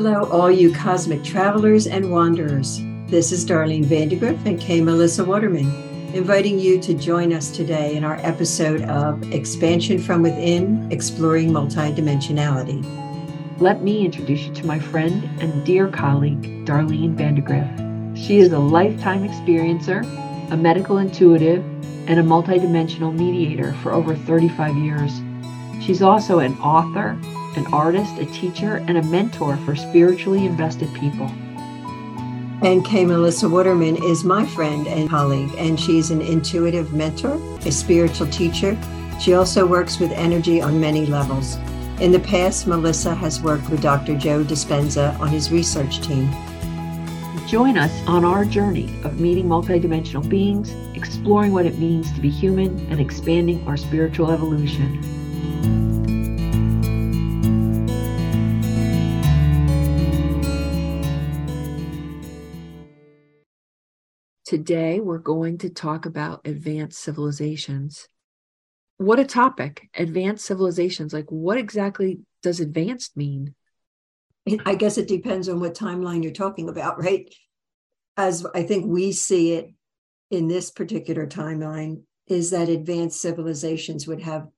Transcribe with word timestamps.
Hello, 0.00 0.30
all 0.30 0.48
you 0.48 0.72
cosmic 0.72 1.24
travelers 1.24 1.88
and 1.88 2.12
wanderers. 2.12 2.80
This 3.08 3.32
is 3.32 3.44
Darlene 3.44 3.84
Van 3.84 4.08
de 4.08 4.16
Grift 4.16 4.46
and 4.46 4.60
K. 4.60 4.80
Melissa 4.80 5.24
Waterman, 5.24 5.66
inviting 6.14 6.56
you 6.56 6.80
to 6.82 6.94
join 6.94 7.32
us 7.32 7.50
today 7.50 7.96
in 7.96 8.04
our 8.04 8.14
episode 8.22 8.82
of 8.82 9.20
Expansion 9.32 9.98
from 9.98 10.22
Within 10.22 10.86
Exploring 10.92 11.50
Multidimensionality. 11.50 12.80
Let 13.58 13.82
me 13.82 14.04
introduce 14.04 14.42
you 14.42 14.54
to 14.54 14.66
my 14.66 14.78
friend 14.78 15.28
and 15.40 15.66
dear 15.66 15.88
colleague, 15.88 16.64
Darlene 16.64 17.14
Van 17.14 17.34
de 17.34 17.42
Grift. 17.42 18.16
She 18.16 18.38
is 18.38 18.52
a 18.52 18.58
lifetime 18.60 19.28
experiencer, 19.28 20.04
a 20.52 20.56
medical 20.56 20.98
intuitive, 20.98 21.64
and 22.08 22.20
a 22.20 22.22
multidimensional 22.22 23.12
mediator 23.12 23.72
for 23.82 23.92
over 23.92 24.14
35 24.14 24.76
years. 24.76 25.10
She's 25.84 26.02
also 26.02 26.38
an 26.38 26.56
author, 26.60 27.18
an 27.58 27.66
artist, 27.74 28.16
a 28.18 28.26
teacher, 28.26 28.76
and 28.86 28.96
a 28.96 29.02
mentor 29.02 29.56
for 29.58 29.76
spiritually 29.76 30.46
invested 30.46 30.88
people. 30.94 31.26
And 32.62 32.84
K. 32.84 33.04
Melissa 33.04 33.48
Waterman 33.48 34.02
is 34.02 34.24
my 34.24 34.46
friend 34.46 34.86
and 34.86 35.10
colleague, 35.10 35.50
and 35.58 35.78
she's 35.78 36.10
an 36.10 36.22
intuitive 36.22 36.92
mentor, 36.92 37.34
a 37.66 37.72
spiritual 37.72 38.28
teacher. 38.28 38.78
She 39.20 39.34
also 39.34 39.66
works 39.66 39.98
with 39.98 40.12
energy 40.12 40.62
on 40.62 40.80
many 40.80 41.04
levels. 41.04 41.56
In 42.00 42.12
the 42.12 42.20
past, 42.20 42.68
Melissa 42.68 43.14
has 43.14 43.42
worked 43.42 43.68
with 43.70 43.82
Dr. 43.82 44.16
Joe 44.16 44.44
Dispenza 44.44 45.18
on 45.18 45.28
his 45.28 45.50
research 45.50 46.00
team. 46.00 46.30
Join 47.48 47.76
us 47.76 48.06
on 48.06 48.24
our 48.24 48.44
journey 48.44 49.02
of 49.02 49.18
meeting 49.18 49.46
multidimensional 49.46 50.28
beings, 50.28 50.72
exploring 50.94 51.52
what 51.52 51.66
it 51.66 51.78
means 51.78 52.12
to 52.12 52.20
be 52.20 52.30
human, 52.30 52.78
and 52.90 53.00
expanding 53.00 53.66
our 53.66 53.76
spiritual 53.76 54.30
evolution. 54.30 55.17
Today, 64.48 64.98
we're 64.98 65.18
going 65.18 65.58
to 65.58 65.68
talk 65.68 66.06
about 66.06 66.40
advanced 66.46 67.00
civilizations. 67.00 68.08
What 68.96 69.20
a 69.20 69.26
topic! 69.26 69.90
Advanced 69.94 70.46
civilizations. 70.46 71.12
Like, 71.12 71.26
what 71.28 71.58
exactly 71.58 72.20
does 72.42 72.58
advanced 72.58 73.14
mean? 73.14 73.54
I 74.64 74.74
guess 74.74 74.96
it 74.96 75.06
depends 75.06 75.50
on 75.50 75.60
what 75.60 75.74
timeline 75.74 76.22
you're 76.22 76.32
talking 76.32 76.70
about, 76.70 76.98
right? 76.98 77.30
As 78.16 78.46
I 78.54 78.62
think 78.62 78.86
we 78.86 79.12
see 79.12 79.52
it 79.52 79.74
in 80.30 80.48
this 80.48 80.70
particular 80.70 81.26
timeline, 81.26 82.04
is 82.26 82.48
that 82.52 82.70
advanced 82.70 83.20
civilizations 83.20 84.06
would 84.06 84.22
have 84.22 84.48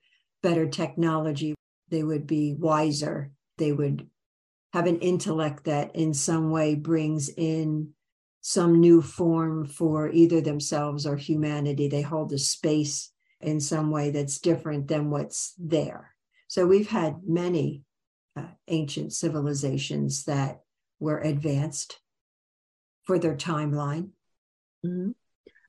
better 0.40 0.68
technology, 0.68 1.56
they 1.88 2.04
would 2.04 2.28
be 2.28 2.54
wiser, 2.56 3.32
they 3.58 3.72
would 3.72 4.06
have 4.72 4.86
an 4.86 5.00
intellect 5.00 5.64
that 5.64 5.96
in 5.96 6.14
some 6.14 6.52
way 6.52 6.76
brings 6.76 7.28
in 7.28 7.92
some 8.40 8.80
new 8.80 9.02
form 9.02 9.66
for 9.66 10.10
either 10.10 10.40
themselves 10.40 11.06
or 11.06 11.16
humanity. 11.16 11.88
They 11.88 12.02
hold 12.02 12.32
a 12.32 12.38
space 12.38 13.12
in 13.40 13.60
some 13.60 13.90
way 13.90 14.10
that's 14.10 14.38
different 14.38 14.88
than 14.88 15.10
what's 15.10 15.54
there. 15.58 16.14
So 16.48 16.66
we've 16.66 16.88
had 16.90 17.20
many 17.26 17.82
uh, 18.36 18.46
ancient 18.68 19.12
civilizations 19.12 20.24
that 20.24 20.60
were 20.98 21.20
advanced 21.20 22.00
for 23.04 23.18
their 23.18 23.36
timeline. 23.36 24.10
Mm-hmm. 24.84 25.10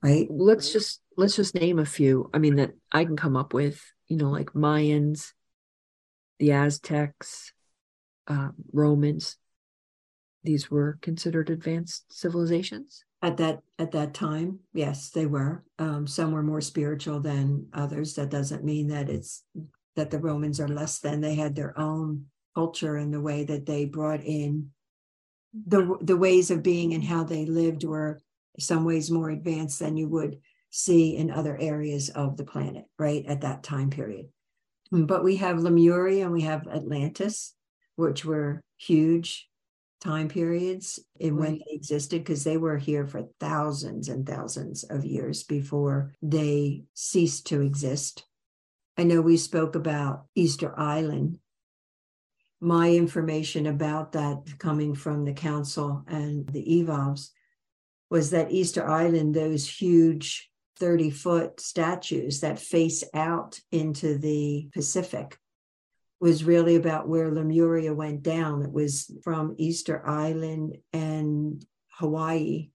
Right. 0.02 0.26
Let's 0.30 0.72
just 0.72 1.00
let's 1.16 1.36
just 1.36 1.54
name 1.54 1.78
a 1.78 1.84
few. 1.84 2.28
I 2.34 2.38
mean 2.38 2.56
that 2.56 2.72
I 2.90 3.04
can 3.04 3.16
come 3.16 3.36
up 3.36 3.54
with. 3.54 3.80
You 4.08 4.16
know, 4.16 4.30
like 4.30 4.52
Mayans, 4.52 5.32
the 6.38 6.52
Aztecs, 6.52 7.52
uh, 8.26 8.48
Romans 8.72 9.36
these 10.44 10.70
were 10.70 10.98
considered 11.02 11.50
advanced 11.50 12.04
civilizations? 12.10 13.04
At 13.22 13.36
that 13.36 13.60
at 13.78 13.92
that 13.92 14.14
time 14.14 14.60
yes 14.72 15.10
they 15.10 15.26
were. 15.26 15.64
Um, 15.78 16.06
some 16.06 16.32
were 16.32 16.42
more 16.42 16.60
spiritual 16.60 17.20
than 17.20 17.66
others. 17.72 18.14
That 18.14 18.30
doesn't 18.30 18.64
mean 18.64 18.88
that 18.88 19.08
it's 19.08 19.44
that 19.96 20.10
the 20.10 20.18
romans 20.18 20.60
are 20.60 20.68
less 20.68 20.98
than. 20.98 21.20
They 21.20 21.34
had 21.34 21.54
their 21.54 21.78
own 21.78 22.26
culture 22.54 22.96
and 22.96 23.12
the 23.12 23.20
way 23.20 23.44
that 23.44 23.66
they 23.66 23.84
brought 23.84 24.22
in 24.22 24.70
the 25.66 25.96
the 26.00 26.16
ways 26.16 26.50
of 26.50 26.62
being 26.62 26.94
and 26.94 27.04
how 27.04 27.24
they 27.24 27.44
lived 27.44 27.84
were 27.84 28.20
some 28.58 28.84
ways 28.84 29.10
more 29.10 29.30
advanced 29.30 29.78
than 29.78 29.96
you 29.96 30.08
would 30.08 30.38
see 30.70 31.16
in 31.16 31.30
other 31.30 31.56
areas 31.58 32.08
of 32.10 32.36
the 32.36 32.44
planet 32.44 32.84
right 32.98 33.24
at 33.26 33.42
that 33.42 33.62
time 33.62 33.90
period. 33.90 34.26
But 34.90 35.24
we 35.24 35.36
have 35.36 35.58
lemuria 35.58 36.24
and 36.24 36.32
we 36.32 36.42
have 36.42 36.66
atlantis 36.66 37.54
which 37.96 38.24
were 38.24 38.62
huge 38.78 39.48
time 40.02 40.28
periods 40.28 40.98
in 41.20 41.36
right. 41.36 41.40
when 41.40 41.58
they 41.58 41.74
existed 41.74 42.22
because 42.22 42.44
they 42.44 42.56
were 42.56 42.76
here 42.76 43.06
for 43.06 43.28
thousands 43.38 44.08
and 44.08 44.26
thousands 44.26 44.82
of 44.84 45.04
years 45.04 45.44
before 45.44 46.12
they 46.20 46.82
ceased 46.94 47.46
to 47.46 47.60
exist. 47.60 48.24
I 48.98 49.04
know 49.04 49.20
we 49.20 49.36
spoke 49.36 49.74
about 49.74 50.26
Easter 50.34 50.78
Island. 50.78 51.38
My 52.60 52.90
information 52.90 53.66
about 53.66 54.12
that 54.12 54.58
coming 54.58 54.94
from 54.94 55.24
the 55.24 55.32
council 55.32 56.04
and 56.08 56.46
the 56.48 56.78
evolves 56.78 57.32
was 58.10 58.30
that 58.30 58.52
Easter 58.52 58.86
Island, 58.86 59.34
those 59.34 59.68
huge 59.68 60.50
30 60.78 61.10
foot 61.10 61.60
statues 61.60 62.40
that 62.40 62.58
face 62.58 63.04
out 63.14 63.60
into 63.70 64.18
the 64.18 64.68
Pacific 64.72 65.38
was 66.22 66.44
really 66.44 66.76
about 66.76 67.08
where 67.08 67.32
Lemuria 67.32 67.92
went 67.92 68.22
down. 68.22 68.62
It 68.62 68.72
was 68.72 69.10
from 69.24 69.56
Easter 69.58 70.06
Island 70.06 70.78
and 70.92 71.66
Hawaii, 71.94 72.70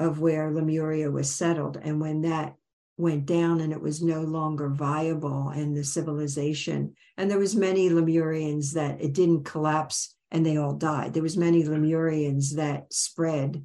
of 0.00 0.18
where 0.18 0.50
Lemuria 0.50 1.12
was 1.12 1.32
settled. 1.32 1.78
And 1.80 2.00
when 2.00 2.22
that 2.22 2.56
went 2.96 3.24
down 3.24 3.60
and 3.60 3.72
it 3.72 3.80
was 3.80 4.02
no 4.02 4.22
longer 4.22 4.68
viable 4.68 5.50
and 5.50 5.76
the 5.76 5.84
civilization, 5.84 6.92
and 7.16 7.30
there 7.30 7.38
was 7.38 7.54
many 7.54 7.88
Lemurians 7.88 8.72
that 8.72 9.00
it 9.00 9.12
didn't 9.12 9.44
collapse 9.44 10.16
and 10.32 10.44
they 10.44 10.56
all 10.56 10.74
died. 10.74 11.14
There 11.14 11.22
was 11.22 11.36
many 11.36 11.62
Lemurians 11.62 12.56
that 12.56 12.92
spread. 12.92 13.64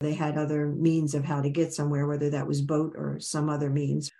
They 0.00 0.12
had 0.12 0.36
other 0.36 0.66
means 0.66 1.14
of 1.14 1.24
how 1.24 1.40
to 1.40 1.48
get 1.48 1.72
somewhere, 1.72 2.06
whether 2.06 2.28
that 2.28 2.46
was 2.46 2.60
boat 2.60 2.92
or 2.94 3.20
some 3.20 3.48
other 3.48 3.70
means 3.70 4.10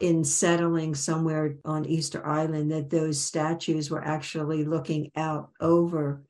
in 0.00 0.24
settling 0.24 0.94
somewhere 0.94 1.56
on 1.64 1.86
Easter 1.86 2.26
Island 2.26 2.70
that 2.72 2.90
those 2.90 3.20
statues 3.20 3.90
were 3.90 4.04
actually 4.04 4.64
looking 4.64 5.10
out 5.16 5.50
over 5.60 6.24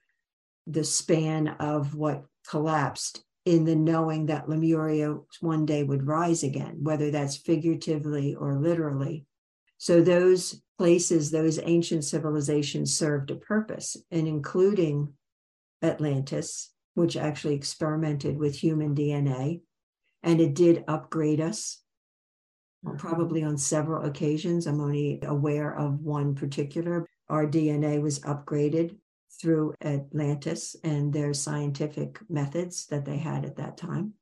the 0.67 0.85
span 0.85 1.49
of 1.49 1.95
what 1.95 2.25
collapsed 2.49 3.25
in 3.45 3.65
the 3.65 3.77
knowing 3.77 4.27
that 4.27 4.49
Lemuria 4.49 5.17
one 5.41 5.67
day 5.67 5.83
would 5.83 6.07
rise 6.07 6.43
again, 6.43 6.79
whether 6.83 7.11
that's 7.11 7.37
figuratively 7.37 8.35
or 8.35 8.55
literally. 8.55 9.27
So 9.79 10.01
those 10.01 10.63
places, 10.79 11.31
those 11.31 11.59
ancient 11.63 12.05
civilizations 12.05 12.97
served 12.97 13.31
a 13.31 13.37
purpose, 13.37 13.97
and 14.11 14.29
including 14.29 15.15
Atlantis, 15.83 16.71
which 16.95 17.17
actually 17.17 17.55
experimented 17.55 18.37
with 18.37 18.55
human 18.55 18.95
DNA, 18.95 19.63
and 20.23 20.41
it 20.41 20.55
did 20.55 20.85
upgrade 20.87 21.41
us 21.41 21.82
probably 22.99 23.43
on 23.43 23.57
several 23.57 24.05
occasions. 24.05 24.67
I'm 24.67 24.81
only 24.81 25.21
aware 25.23 25.77
of 25.77 26.01
one 26.01 26.35
particular. 26.35 27.07
Our 27.29 27.47
DNA 27.47 28.01
was 28.01 28.21
upgraded 28.21 28.97
through 29.41 29.75
Atlantis 29.83 30.77
and 30.85 31.13
their 31.13 31.33
scientific 31.33 32.19
methods 32.29 32.87
that 32.87 33.05
they 33.05 33.17
had 33.17 33.45
at 33.45 33.57
that 33.57 33.77
time 33.77 34.15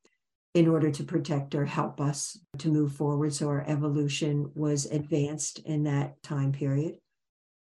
in 0.54 0.66
order 0.66 0.90
to 0.90 1.04
protect 1.04 1.54
or 1.54 1.64
help 1.64 2.00
us 2.00 2.38
to 2.58 2.68
move 2.68 2.92
forward. 2.92 3.32
So 3.32 3.48
our 3.48 3.64
evolution 3.66 4.50
was 4.54 4.86
advanced 4.86 5.60
in 5.60 5.84
that 5.84 6.22
time 6.22 6.52
period. 6.52 6.96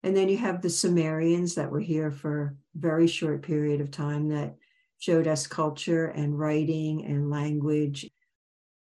And 0.02 0.16
then 0.16 0.28
you 0.28 0.36
have 0.38 0.62
the 0.62 0.70
Sumerians 0.70 1.54
that 1.54 1.70
were 1.70 1.80
here 1.80 2.10
for 2.10 2.56
a 2.74 2.78
very 2.78 3.06
short 3.06 3.42
period 3.42 3.80
of 3.80 3.90
time 3.90 4.28
that 4.28 4.56
showed 4.98 5.26
us 5.26 5.46
culture 5.46 6.06
and 6.06 6.38
writing 6.38 7.04
and 7.04 7.30
language 7.30 8.10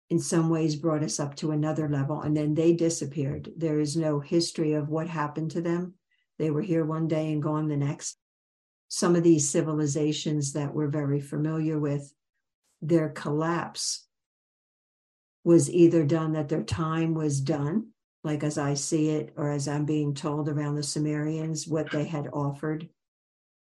in 0.09 0.19
some 0.19 0.49
ways 0.49 0.75
brought 0.75 1.03
us 1.03 1.19
up 1.19 1.35
to 1.35 1.51
another 1.51 1.89
level 1.89 2.21
and 2.21 2.35
then 2.35 2.53
they 2.53 2.73
disappeared. 2.73 3.51
There 3.57 3.79
is 3.79 3.97
no 3.97 4.19
history 4.19 4.73
of 4.73 4.89
what 4.89 5.07
happened 5.07 5.51
to 5.51 5.61
them. 5.61 5.95
They 6.39 6.49
were 6.49 6.61
here 6.61 6.85
one 6.85 7.07
day 7.07 7.31
and 7.31 7.41
gone 7.41 7.67
the 7.67 7.77
next. 7.77 8.17
Some 8.87 9.15
of 9.15 9.23
these 9.23 9.49
civilizations 9.49 10.53
that 10.53 10.73
we're 10.73 10.87
very 10.87 11.19
familiar 11.19 11.77
with, 11.77 12.13
their 12.81 13.09
collapse 13.09 14.05
was 15.43 15.69
either 15.69 16.05
done 16.05 16.33
that 16.33 16.47
their 16.47 16.63
time 16.63 17.13
was 17.13 17.41
done, 17.41 17.87
like 18.23 18.43
as 18.43 18.57
I 18.57 18.75
see 18.75 19.09
it, 19.09 19.33
or 19.35 19.51
as 19.51 19.67
I'm 19.67 19.85
being 19.85 20.13
told 20.13 20.47
around 20.47 20.75
the 20.75 20.83
Sumerians, 20.83 21.67
what 21.67 21.91
they 21.91 22.05
had 22.05 22.29
offered 22.31 22.87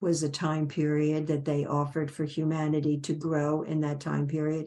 was 0.01 0.23
a 0.23 0.29
time 0.29 0.69
period 0.69 1.29
that 1.29 1.45
they 1.45 1.65
offered 1.65 2.11
for 2.11 2.25
humanity 2.25 2.99
to 3.01 3.13
grow 3.13 3.63
in 3.63 3.81
that 3.81 4.01
time 4.01 4.27
period. 4.27 4.67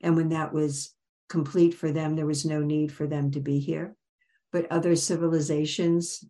And 0.00 0.16
when 0.16 0.30
that 0.30 0.52
was 0.52 0.94
complete 1.28 1.74
for 1.74 1.92
them. 1.92 2.16
There 2.16 2.26
was 2.26 2.44
no 2.44 2.60
need 2.60 2.92
for 2.92 3.06
them 3.06 3.30
to 3.32 3.40
be 3.40 3.58
here. 3.58 3.96
But 4.52 4.70
other 4.70 4.96
civilizations 4.96 6.24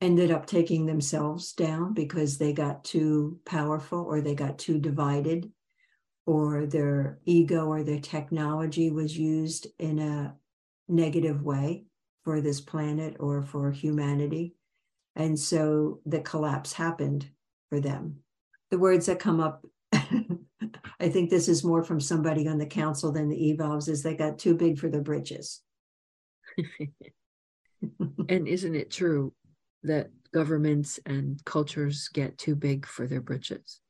ended 0.00 0.30
up 0.30 0.46
taking 0.46 0.86
themselves 0.86 1.52
down 1.52 1.94
because 1.94 2.38
they 2.38 2.52
got 2.52 2.84
too 2.84 3.40
powerful 3.44 4.00
or 4.00 4.20
they 4.20 4.34
got 4.34 4.58
too 4.58 4.78
divided 4.78 5.50
or 6.26 6.66
their 6.66 7.18
ego 7.24 7.66
or 7.66 7.82
their 7.82 8.00
technology 8.00 8.90
was 8.90 9.16
used 9.16 9.68
in 9.78 9.98
a 9.98 10.34
negative 10.88 11.42
way 11.42 11.84
for 12.24 12.40
this 12.40 12.60
planet 12.60 13.16
or 13.20 13.42
for 13.42 13.70
humanity. 13.70 14.54
And 15.14 15.38
so 15.38 16.00
the 16.04 16.20
collapse 16.20 16.72
happened 16.72 17.30
for 17.70 17.80
them. 17.80 18.18
The 18.70 18.78
words 18.78 19.06
that 19.06 19.20
come 19.20 19.40
up, 19.40 19.64
I 21.00 21.08
think 21.08 21.30
this 21.30 21.48
is 21.48 21.64
more 21.64 21.82
from 21.82 22.00
somebody 22.00 22.48
on 22.48 22.58
the 22.58 22.66
council 22.66 23.12
than 23.12 23.28
the 23.28 23.50
evolves, 23.50 23.88
is 23.88 24.02
they 24.02 24.14
got 24.14 24.38
too 24.38 24.54
big 24.54 24.78
for 24.78 24.88
their 24.88 25.02
britches. 25.02 25.62
and 28.28 28.48
isn't 28.48 28.74
it 28.74 28.90
true 28.90 29.32
that 29.82 30.10
governments 30.32 30.98
and 31.06 31.44
cultures 31.44 32.08
get 32.08 32.38
too 32.38 32.54
big 32.54 32.86
for 32.86 33.06
their 33.06 33.20
britches? 33.20 33.80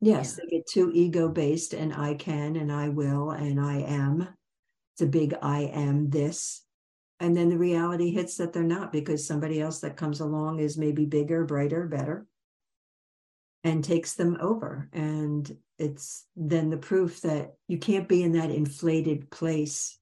Yes, 0.00 0.36
yeah. 0.36 0.44
they 0.44 0.56
get 0.58 0.66
too 0.66 0.90
ego 0.92 1.28
based, 1.28 1.72
and 1.72 1.94
I 1.94 2.14
can, 2.14 2.56
and 2.56 2.70
I 2.70 2.88
will, 2.90 3.30
and 3.30 3.60
I 3.60 3.78
am. 3.78 4.28
It's 4.94 5.02
a 5.02 5.06
big 5.06 5.34
I 5.40 5.62
am 5.62 6.10
this. 6.10 6.62
And 7.20 7.36
then 7.36 7.48
the 7.48 7.58
reality 7.58 8.10
hits 8.10 8.36
that 8.36 8.52
they're 8.52 8.62
not 8.62 8.92
because 8.92 9.26
somebody 9.26 9.60
else 9.60 9.80
that 9.80 9.96
comes 9.96 10.20
along 10.20 10.58
is 10.60 10.76
maybe 10.76 11.06
bigger, 11.06 11.44
brighter, 11.44 11.86
better, 11.86 12.26
and 13.62 13.82
takes 13.82 14.14
them 14.14 14.36
over. 14.40 14.88
And 14.92 15.50
it's 15.78 16.26
then 16.36 16.70
the 16.70 16.76
proof 16.76 17.20
that 17.22 17.54
you 17.68 17.78
can't 17.78 18.08
be 18.08 18.22
in 18.22 18.32
that 18.32 18.50
inflated 18.50 19.30
place 19.30 19.98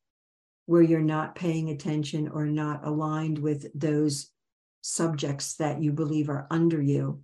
where 0.67 0.83
you're 0.83 1.01
not 1.01 1.35
paying 1.35 1.71
attention 1.71 2.29
or 2.29 2.47
not 2.47 2.87
aligned 2.87 3.39
with 3.39 3.67
those 3.79 4.31
subjects 4.83 5.55
that 5.57 5.83
you 5.83 5.93
believe 5.93 6.29
are 6.29 6.47
under 6.51 6.81
you 6.81 7.23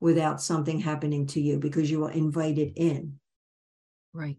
without 0.00 0.40
something 0.40 0.80
happening 0.80 1.26
to 1.26 1.40
you 1.40 1.58
because 1.58 1.90
you 1.90 2.00
will 2.00 2.08
invite 2.08 2.58
it 2.58 2.72
in. 2.76 3.18
Right. 4.12 4.36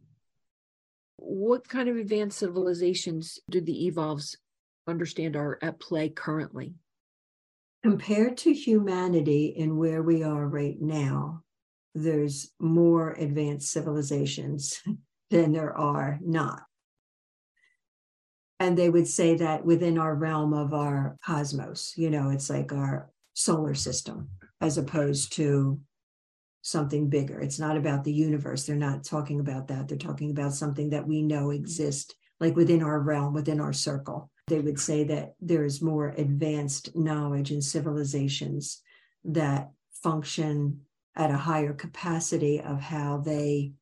What 1.18 1.68
kind 1.68 1.90
of 1.90 1.98
advanced 1.98 2.40
civilizations 2.40 3.40
do 3.50 3.62
the 3.62 3.88
evolves 3.88 4.38
understand 4.88 5.36
are 5.36 5.60
at 5.62 5.80
play 5.80 6.10
currently? 6.10 6.76
Compared 7.84 8.38
to 8.38 8.54
humanity 8.54 9.56
and 9.58 9.78
where 9.78 10.02
we 10.02 10.24
are 10.24 10.48
right 10.48 10.80
now, 10.80 11.44
there's 11.96 12.52
more 12.60 13.12
advanced 13.12 13.72
civilizations 13.72 14.82
than 15.30 15.52
there 15.52 15.76
are 15.78 16.20
not. 16.22 16.62
And 18.60 18.78
they 18.78 18.90
would 18.90 19.08
say 19.08 19.36
that 19.36 19.66
within 19.66 19.98
our 19.98 20.14
realm 20.14 20.54
of 20.54 20.74
our 20.74 21.18
cosmos, 21.24 21.94
you 21.96 22.10
know, 22.10 22.30
it's 22.30 22.50
like 22.50 22.74
our 22.74 23.10
solar 23.34 23.74
system 23.74 24.30
as 24.60 24.78
opposed 24.78 25.34
to 25.34 25.80
something 26.62 27.10
bigger. 27.10 27.40
It's 27.40 27.60
not 27.60 27.78
about 27.78 28.04
the 28.04 28.12
universe. 28.12 28.66
They're 28.66 28.76
not 28.76 29.06
talking 29.06 29.40
about 29.40 29.70
that. 29.70 29.88
They're 29.88 29.98
talking 29.98 30.32
about 30.32 30.54
something 30.54 30.90
that 30.90 31.08
we 31.08 31.22
know 31.22 31.52
exists, 31.52 32.14
like 32.42 32.56
within 32.58 32.84
our 32.84 33.00
realm, 33.00 33.34
within 33.34 33.62
our 33.62 33.72
circle. 33.72 34.30
They 34.48 34.60
would 34.60 34.80
say 34.80 35.06
that 35.06 35.36
there 35.40 35.64
is 35.64 35.82
more 35.82 36.10
advanced 36.10 36.96
knowledge 36.96 37.52
and 37.52 37.64
civilizations 37.64 38.82
that 39.24 39.72
function 40.04 40.82
at 41.16 41.32
a 41.32 41.38
higher 41.38 41.74
capacity 41.74 42.62
of 42.62 42.80
how 42.80 43.18
they 43.18 43.74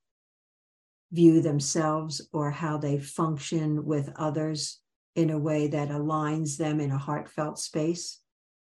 view 1.12 1.42
themselves 1.42 2.28
or 2.34 2.52
how 2.52 2.78
they 2.78 3.00
function 3.00 3.86
with 3.86 4.12
others 4.16 4.80
in 5.16 5.30
a 5.30 5.40
way 5.40 5.68
that 5.68 5.90
aligns 5.90 6.58
them 6.58 6.80
in 6.80 6.92
a 6.92 6.98
heartfelt 6.98 7.58
space 7.60 8.20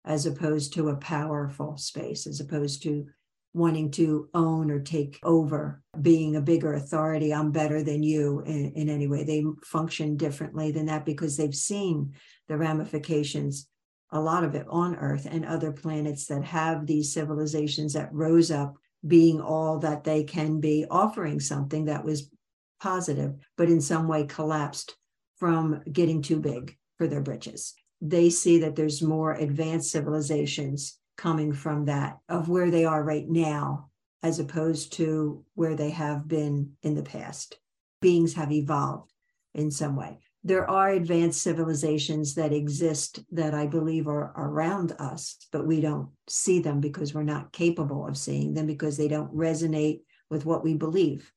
as 0.06 0.26
opposed 0.26 0.74
to 0.74 0.90
a 0.90 0.96
powerful 0.96 1.76
space, 1.78 2.26
as 2.26 2.40
opposed 2.40 2.82
to 2.84 3.06
wanting 3.54 3.92
to 3.92 4.30
own 4.34 4.72
or 4.72 4.80
take 4.80 5.20
over, 5.24 5.82
being 6.02 6.36
a 6.36 6.42
bigger 6.42 6.74
authority. 6.74 7.34
I'm 7.34 7.52
better 7.52 7.84
than 7.84 8.04
you 8.04 8.42
in, 8.46 8.72
in 8.76 8.90
any 8.90 9.08
way. 9.08 9.24
They 9.24 9.44
function 9.64 10.16
differently 10.16 10.72
than 10.72 10.86
that 10.86 11.06
because 11.06 11.36
they've 11.36 11.56
seen 11.56 12.14
the 12.48 12.58
ramifications, 12.58 13.68
a 14.12 14.20
lot 14.20 14.44
of 14.44 14.56
it 14.56 14.66
on 14.70 14.96
Earth 14.96 15.28
and 15.30 15.46
other 15.46 15.72
planets 15.72 16.28
that 16.28 16.44
have 16.44 16.86
these 16.86 17.14
civilizations 17.14 17.94
that 17.94 18.14
rose 18.14 18.52
up 18.52 18.78
being 19.06 19.42
all 19.42 19.80
that 19.80 20.04
they 20.04 20.24
can 20.24 20.60
be, 20.60 20.86
offering 20.90 21.40
something 21.40 21.86
that 21.86 22.04
was 22.04 22.30
positive, 22.82 23.36
but 23.58 23.70
in 23.70 23.82
some 23.82 24.08
way 24.08 24.26
collapsed 24.26 24.96
from 25.38 25.82
getting 25.92 26.22
too 26.22 26.40
big 26.40 26.76
for 26.98 27.08
their 27.08 27.22
britches. 27.22 27.74
They 28.02 28.30
see 28.30 28.60
that 28.60 28.76
there's 28.76 29.02
more 29.02 29.34
advanced 29.34 29.92
civilizations 29.92 30.98
coming 31.18 31.54
from 31.54 31.86
that 31.86 32.18
of 32.30 32.50
where 32.50 32.72
they 32.72 32.86
are 32.86 33.04
right 33.04 33.28
now 33.28 33.90
as 34.24 34.40
opposed 34.40 34.94
to 34.94 35.44
where 35.56 35.76
they 35.76 35.90
have 35.92 36.28
been 36.28 36.72
in 36.82 36.96
the 36.96 37.04
past. 37.04 37.60
Beings 38.02 38.34
have 38.34 38.52
evolved 38.52 39.12
in 39.54 39.72
some 39.72 39.96
way 39.96 40.20
there 40.48 40.70
are 40.70 40.92
advanced 40.92 41.42
civilizations 41.42 42.36
that 42.36 42.54
exist 42.54 43.20
that 43.32 43.54
i 43.54 43.66
believe 43.66 44.08
are 44.08 44.34
around 44.38 44.94
us 45.00 45.38
but 45.52 45.68
we 45.68 45.82
don't 45.82 46.10
see 46.28 46.60
them 46.60 46.80
because 46.80 47.14
we're 47.14 47.24
not 47.24 47.52
capable 47.52 48.08
of 48.08 48.18
seeing 48.18 48.54
them 48.54 48.66
because 48.66 48.98
they 48.98 49.08
don't 49.08 49.36
resonate 49.36 50.00
with 50.30 50.46
what 50.46 50.64
we 50.64 50.74
believe 50.74 51.32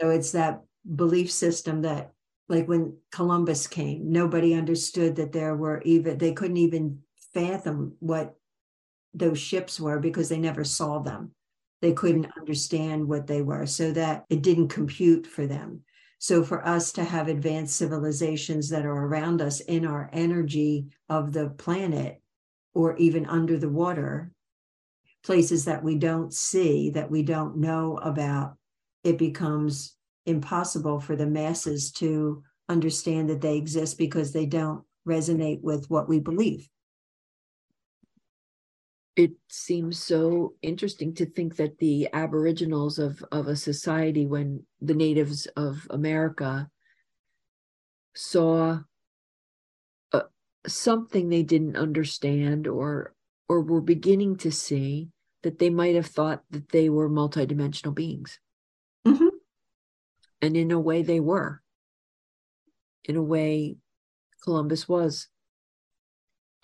so 0.00 0.10
it's 0.10 0.32
that 0.32 0.60
belief 0.94 1.30
system 1.30 1.82
that 1.82 2.12
like 2.48 2.68
when 2.68 2.96
Columbus 3.10 3.66
came, 3.66 4.12
nobody 4.12 4.54
understood 4.54 5.16
that 5.16 5.32
there 5.32 5.56
were 5.56 5.80
even, 5.82 6.18
they 6.18 6.32
couldn't 6.32 6.58
even 6.58 7.00
fathom 7.32 7.96
what 8.00 8.34
those 9.14 9.38
ships 9.38 9.80
were 9.80 9.98
because 9.98 10.28
they 10.28 10.38
never 10.38 10.64
saw 10.64 10.98
them. 10.98 11.30
They 11.80 11.92
couldn't 11.92 12.30
understand 12.38 13.06
what 13.06 13.26
they 13.26 13.42
were, 13.42 13.66
so 13.66 13.92
that 13.92 14.24
it 14.30 14.42
didn't 14.42 14.68
compute 14.68 15.26
for 15.26 15.46
them. 15.46 15.82
So, 16.24 16.42
for 16.42 16.66
us 16.66 16.90
to 16.92 17.04
have 17.04 17.28
advanced 17.28 17.76
civilizations 17.76 18.70
that 18.70 18.86
are 18.86 19.06
around 19.06 19.42
us 19.42 19.60
in 19.60 19.84
our 19.84 20.08
energy 20.10 20.86
of 21.10 21.34
the 21.34 21.50
planet 21.50 22.22
or 22.72 22.96
even 22.96 23.26
under 23.26 23.58
the 23.58 23.68
water, 23.68 24.32
places 25.22 25.66
that 25.66 25.84
we 25.84 25.96
don't 25.96 26.32
see, 26.32 26.88
that 26.88 27.10
we 27.10 27.24
don't 27.24 27.58
know 27.58 27.98
about, 27.98 28.56
it 29.02 29.18
becomes 29.18 29.98
impossible 30.24 30.98
for 30.98 31.14
the 31.14 31.26
masses 31.26 31.92
to 31.92 32.42
understand 32.70 33.28
that 33.28 33.42
they 33.42 33.58
exist 33.58 33.98
because 33.98 34.32
they 34.32 34.46
don't 34.46 34.82
resonate 35.06 35.60
with 35.60 35.90
what 35.90 36.08
we 36.08 36.20
believe. 36.20 36.66
It 39.16 39.32
seems 39.48 40.02
so 40.02 40.54
interesting 40.60 41.14
to 41.14 41.26
think 41.26 41.56
that 41.56 41.78
the 41.78 42.08
aboriginals 42.12 42.98
of, 42.98 43.24
of 43.30 43.46
a 43.46 43.54
society, 43.54 44.26
when 44.26 44.66
the 44.80 44.94
natives 44.94 45.46
of 45.56 45.86
America 45.90 46.68
saw 48.14 48.80
uh, 50.12 50.22
something 50.66 51.28
they 51.28 51.44
didn't 51.44 51.76
understand 51.76 52.66
or 52.66 53.14
or 53.48 53.60
were 53.60 53.82
beginning 53.82 54.36
to 54.38 54.50
see, 54.50 55.10
that 55.42 55.58
they 55.58 55.70
might 55.70 55.94
have 55.94 56.06
thought 56.06 56.42
that 56.50 56.70
they 56.70 56.88
were 56.88 57.10
multidimensional 57.10 57.94
beings. 57.94 58.40
Mm-hmm. 59.06 59.28
And 60.40 60.56
in 60.56 60.70
a 60.70 60.80
way, 60.80 61.02
they 61.02 61.20
were. 61.20 61.60
In 63.04 63.16
a 63.16 63.22
way, 63.22 63.76
Columbus 64.42 64.88
was. 64.88 65.28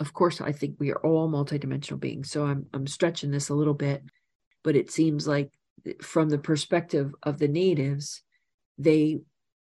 Of 0.01 0.13
course, 0.13 0.41
I 0.41 0.53
think 0.53 0.77
we 0.79 0.91
are 0.91 1.07
all 1.07 1.31
multidimensional 1.31 2.01
beings. 2.01 2.31
So 2.31 2.45
I'm 2.45 2.67
I'm 2.75 2.87
stretching 2.87 3.31
this 3.31 3.49
a 3.49 3.55
little 3.55 3.75
bit, 3.75 4.03
but 4.65 4.75
it 4.75 4.91
seems 4.91 5.29
like 5.29 5.53
from 6.03 6.29
the 6.29 6.39
perspective 6.39 7.15
of 7.23 7.39
the 7.39 7.49
natives, 7.49 8.23
they 8.79 9.21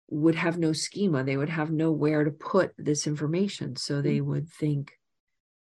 would 0.08 0.34
have 0.34 0.58
no 0.58 0.72
schema. 0.72 1.22
They 1.22 1.36
would 1.36 1.50
have 1.50 1.70
nowhere 1.70 2.24
to 2.24 2.30
put 2.30 2.72
this 2.76 3.06
information. 3.06 3.76
So 3.76 4.02
they 4.02 4.18
mm-hmm. 4.18 4.30
would 4.30 4.48
think, 4.50 4.92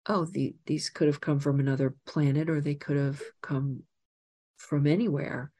oh, 0.07 0.25
the, 0.25 0.55
these 0.65 0.89
could 0.89 1.07
have 1.07 1.21
come 1.21 1.39
from 1.39 1.59
another 1.59 1.95
planet 2.05 2.49
or 2.49 2.59
they 2.59 2.75
could 2.75 2.97
have 2.97 3.21
come 3.41 3.83
from 4.57 4.87
anywhere 4.87 5.51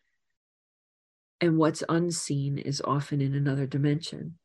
and 1.42 1.58
what's 1.58 1.84
unseen 1.90 2.58
is 2.58 2.82
often 2.82 3.22
in 3.22 3.34
another 3.34 3.66
dimension. 3.66 4.38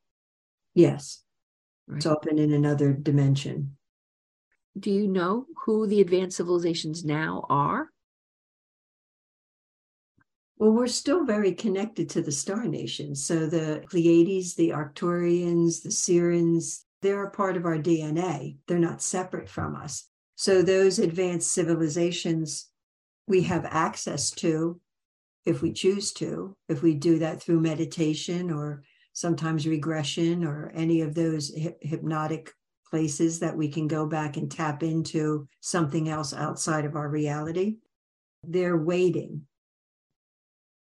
Yes, 0.74 1.22
right. 1.86 1.96
it's 1.96 2.06
often 2.06 2.38
in 2.38 2.52
another 2.52 2.92
dimension. 2.92 3.76
Do 4.78 4.90
you 4.90 5.08
know 5.08 5.46
who 5.64 5.86
the 5.86 6.00
advanced 6.00 6.36
civilizations 6.36 7.04
now 7.04 7.44
are? 7.48 7.88
Well, 10.58 10.72
we're 10.72 10.88
still 10.88 11.24
very 11.24 11.52
connected 11.52 12.10
to 12.10 12.22
the 12.22 12.32
star 12.32 12.66
nations. 12.66 13.24
So 13.24 13.46
the 13.46 13.82
Pleiades, 13.88 14.54
the 14.54 14.70
Arcturians, 14.70 15.82
the 15.82 15.88
Sirians, 15.88 16.84
they're 17.02 17.24
a 17.24 17.30
part 17.30 17.56
of 17.56 17.64
our 17.64 17.78
DNA. 17.78 18.58
They're 18.68 18.78
not 18.78 19.02
separate 19.02 19.48
from 19.48 19.74
us. 19.74 20.06
So 20.36 20.62
those 20.62 20.98
advanced 20.98 21.52
civilizations 21.52 22.70
we 23.26 23.42
have 23.42 23.64
access 23.64 24.30
to 24.32 24.80
if 25.46 25.62
we 25.62 25.72
choose 25.72 26.12
to, 26.12 26.56
if 26.68 26.82
we 26.82 26.94
do 26.94 27.18
that 27.20 27.40
through 27.40 27.60
meditation 27.60 28.50
or 28.50 28.82
sometimes 29.12 29.66
regression 29.66 30.44
or 30.44 30.70
any 30.74 31.00
of 31.00 31.14
those 31.14 31.54
hypnotic 31.80 32.52
places 32.90 33.38
that 33.40 33.56
we 33.56 33.68
can 33.68 33.86
go 33.86 34.06
back 34.06 34.36
and 34.36 34.50
tap 34.50 34.82
into 34.82 35.48
something 35.60 36.08
else 36.08 36.34
outside 36.34 36.84
of 36.84 36.96
our 36.96 37.08
reality. 37.08 37.76
They're 38.44 38.76
waiting. 38.76 39.46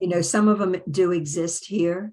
You 0.00 0.08
know, 0.08 0.22
some 0.22 0.48
of 0.48 0.58
them 0.58 0.76
do 0.90 1.12
exist 1.12 1.66
here, 1.66 2.12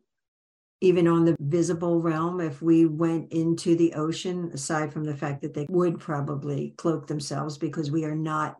even 0.82 1.08
on 1.08 1.24
the 1.24 1.38
visible 1.39 2.01
realm. 2.01 2.41
If 2.41 2.62
we 2.62 2.86
went 2.86 3.32
into 3.32 3.75
the 3.75 3.94
ocean, 3.94 4.51
aside 4.53 4.91
from 4.91 5.06
the 5.06 5.15
fact 5.15 5.41
that 5.41 5.53
they 5.53 5.65
would 5.70 6.00
probably 6.00 6.74
cloak 6.77 7.08
themselves 7.08 7.58
because 7.58 7.89
we 7.89 8.03
are 8.03 8.15
not 8.15 8.58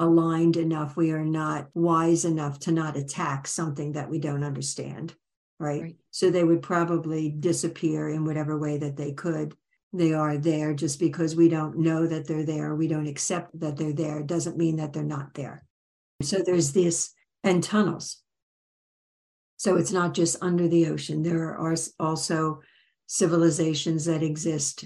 aligned 0.00 0.56
enough, 0.56 0.96
we 0.96 1.10
are 1.10 1.24
not 1.24 1.68
wise 1.74 2.24
enough 2.24 2.60
to 2.60 2.72
not 2.72 2.96
attack 2.96 3.48
something 3.48 3.92
that 3.92 4.08
we 4.08 4.20
don't 4.20 4.44
understand. 4.44 5.14
Right? 5.58 5.82
right. 5.82 5.96
So 6.12 6.30
they 6.30 6.44
would 6.44 6.62
probably 6.62 7.30
disappear 7.30 8.08
in 8.08 8.24
whatever 8.24 8.56
way 8.56 8.78
that 8.78 8.96
they 8.96 9.12
could. 9.12 9.56
They 9.92 10.12
are 10.12 10.36
there 10.36 10.74
just 10.74 11.00
because 11.00 11.34
we 11.34 11.48
don't 11.48 11.78
know 11.78 12.06
that 12.06 12.26
they're 12.26 12.44
there. 12.44 12.74
We 12.74 12.88
don't 12.88 13.06
accept 13.06 13.58
that 13.60 13.76
they're 13.76 13.92
there. 13.92 14.22
Doesn't 14.22 14.58
mean 14.58 14.76
that 14.76 14.92
they're 14.92 15.02
not 15.02 15.34
there. 15.34 15.64
So 16.22 16.38
there's 16.38 16.72
this, 16.72 17.14
and 17.42 17.62
tunnels. 17.62 18.22
So 19.56 19.76
it's 19.76 19.92
not 19.92 20.14
just 20.14 20.36
under 20.42 20.68
the 20.68 20.86
ocean. 20.88 21.22
There 21.22 21.56
are 21.56 21.76
also 21.98 22.60
civilizations 23.06 24.04
that 24.04 24.22
exist 24.22 24.84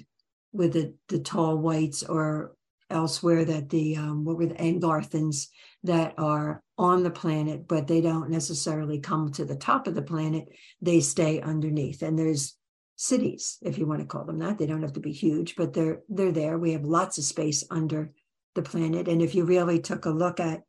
with 0.52 0.74
the, 0.74 0.94
the 1.08 1.18
tall 1.18 1.58
whites 1.58 2.02
or 2.02 2.54
elsewhere 2.90 3.44
that 3.44 3.70
the 3.70 3.96
um, 3.96 4.24
what 4.24 4.36
were 4.36 4.46
the 4.46 4.54
Agarthans 4.54 5.48
that 5.82 6.14
are 6.18 6.62
on 6.78 7.02
the 7.02 7.10
planet, 7.10 7.66
but 7.66 7.86
they 7.86 8.00
don't 8.00 8.30
necessarily 8.30 9.00
come 9.00 9.32
to 9.32 9.44
the 9.44 9.56
top 9.56 9.86
of 9.86 9.94
the 9.94 10.02
planet. 10.02 10.44
They 10.80 11.00
stay 11.00 11.40
underneath, 11.40 12.02
and 12.02 12.18
there's 12.18 12.56
cities, 13.02 13.58
if 13.62 13.78
you 13.78 13.86
want 13.86 14.00
to 14.00 14.06
call 14.06 14.24
them 14.24 14.38
that. 14.38 14.58
They 14.58 14.66
don't 14.66 14.82
have 14.82 14.92
to 14.92 15.00
be 15.00 15.12
huge, 15.12 15.56
but 15.56 15.72
they're 15.72 16.02
they're 16.08 16.32
there. 16.32 16.56
We 16.58 16.72
have 16.72 16.84
lots 16.84 17.18
of 17.18 17.24
space 17.24 17.64
under 17.70 18.12
the 18.54 18.62
planet, 18.62 19.08
and 19.08 19.20
if 19.20 19.34
you 19.34 19.44
really 19.44 19.80
took 19.80 20.04
a 20.04 20.10
look 20.10 20.38
at 20.38 20.62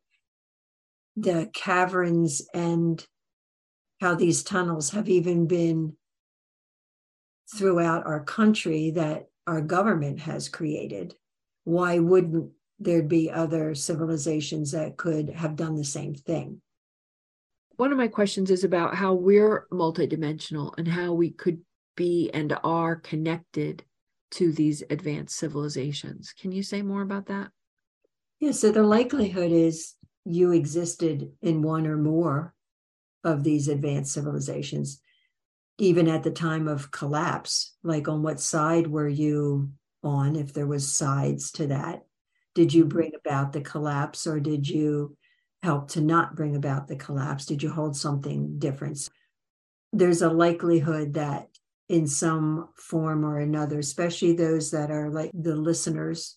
the 1.16 1.48
caverns 1.54 2.42
and 2.52 3.04
how 4.00 4.16
these 4.16 4.42
tunnels 4.42 4.90
have 4.90 5.08
even 5.08 5.46
been 5.46 5.96
throughout 7.56 8.04
our 8.04 8.24
country 8.24 8.90
that 8.90 9.26
our 9.46 9.60
government 9.60 10.18
has 10.18 10.48
created 10.48 11.14
why 11.64 11.98
wouldn't 11.98 12.50
there 12.78 13.02
be 13.02 13.30
other 13.30 13.74
civilizations 13.74 14.72
that 14.72 14.96
could 14.96 15.30
have 15.30 15.56
done 15.56 15.76
the 15.76 15.84
same 15.84 16.14
thing? 16.14 16.60
One 17.76 17.90
of 17.90 17.98
my 17.98 18.08
questions 18.08 18.50
is 18.50 18.64
about 18.64 18.94
how 18.94 19.14
we're 19.14 19.66
multidimensional 19.72 20.74
and 20.78 20.86
how 20.86 21.12
we 21.14 21.30
could 21.30 21.60
be 21.96 22.30
and 22.32 22.56
are 22.64 22.96
connected 22.96 23.84
to 24.32 24.52
these 24.52 24.82
advanced 24.90 25.36
civilizations. 25.36 26.32
Can 26.38 26.52
you 26.52 26.62
say 26.62 26.82
more 26.82 27.02
about 27.02 27.26
that? 27.26 27.50
Yeah, 28.40 28.52
so 28.52 28.70
the 28.70 28.82
likelihood 28.82 29.52
is 29.52 29.94
you 30.24 30.52
existed 30.52 31.32
in 31.40 31.62
one 31.62 31.86
or 31.86 31.96
more 31.96 32.54
of 33.22 33.44
these 33.44 33.68
advanced 33.68 34.12
civilizations, 34.12 35.00
even 35.78 36.08
at 36.08 36.22
the 36.22 36.30
time 36.30 36.68
of 36.68 36.90
collapse. 36.90 37.76
Like, 37.82 38.08
on 38.08 38.22
what 38.22 38.40
side 38.40 38.86
were 38.86 39.08
you 39.08 39.70
on 40.04 40.36
if 40.36 40.52
there 40.52 40.66
was 40.66 40.86
sides 40.86 41.50
to 41.52 41.66
that 41.68 42.04
did 42.54 42.72
you 42.72 42.84
mm-hmm. 42.84 42.96
bring 42.96 43.12
about 43.14 43.52
the 43.52 43.60
collapse 43.60 44.26
or 44.26 44.38
did 44.38 44.68
you 44.68 45.16
help 45.62 45.88
to 45.88 46.00
not 46.00 46.36
bring 46.36 46.56
about 46.56 46.88
the 46.88 46.96
collapse 46.96 47.46
did 47.46 47.62
you 47.62 47.70
hold 47.70 47.96
something 47.96 48.58
different 48.58 49.08
there's 49.92 50.22
a 50.22 50.30
likelihood 50.30 51.14
that 51.14 51.48
in 51.88 52.06
some 52.06 52.68
form 52.76 53.24
or 53.24 53.38
another 53.38 53.78
especially 53.78 54.34
those 54.34 54.70
that 54.70 54.90
are 54.90 55.10
like 55.10 55.30
the 55.34 55.54
listeners 55.54 56.36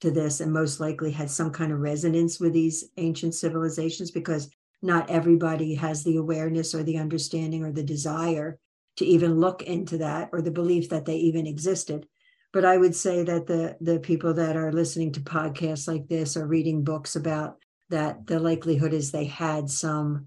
to 0.00 0.10
this 0.10 0.40
and 0.40 0.52
most 0.52 0.80
likely 0.80 1.10
had 1.10 1.30
some 1.30 1.50
kind 1.50 1.72
of 1.72 1.78
resonance 1.78 2.40
with 2.40 2.52
these 2.52 2.90
ancient 2.96 3.34
civilizations 3.34 4.10
because 4.10 4.50
not 4.82 5.10
everybody 5.10 5.74
has 5.74 6.04
the 6.04 6.16
awareness 6.16 6.74
or 6.74 6.82
the 6.82 6.98
understanding 6.98 7.64
or 7.64 7.72
the 7.72 7.82
desire 7.82 8.58
to 8.96 9.04
even 9.04 9.38
look 9.38 9.62
into 9.62 9.98
that 9.98 10.28
or 10.32 10.42
the 10.42 10.50
belief 10.50 10.88
that 10.88 11.04
they 11.04 11.16
even 11.16 11.46
existed 11.46 12.06
but 12.52 12.64
I 12.64 12.76
would 12.78 12.96
say 12.96 13.22
that 13.24 13.46
the 13.46 13.76
the 13.80 14.00
people 14.00 14.34
that 14.34 14.56
are 14.56 14.72
listening 14.72 15.12
to 15.12 15.20
podcasts 15.20 15.86
like 15.86 16.08
this 16.08 16.36
or 16.36 16.46
reading 16.46 16.82
books 16.82 17.16
about 17.16 17.56
that, 17.90 18.26
the 18.26 18.38
likelihood 18.38 18.92
is 18.92 19.10
they 19.10 19.26
had 19.26 19.70
some 19.70 20.26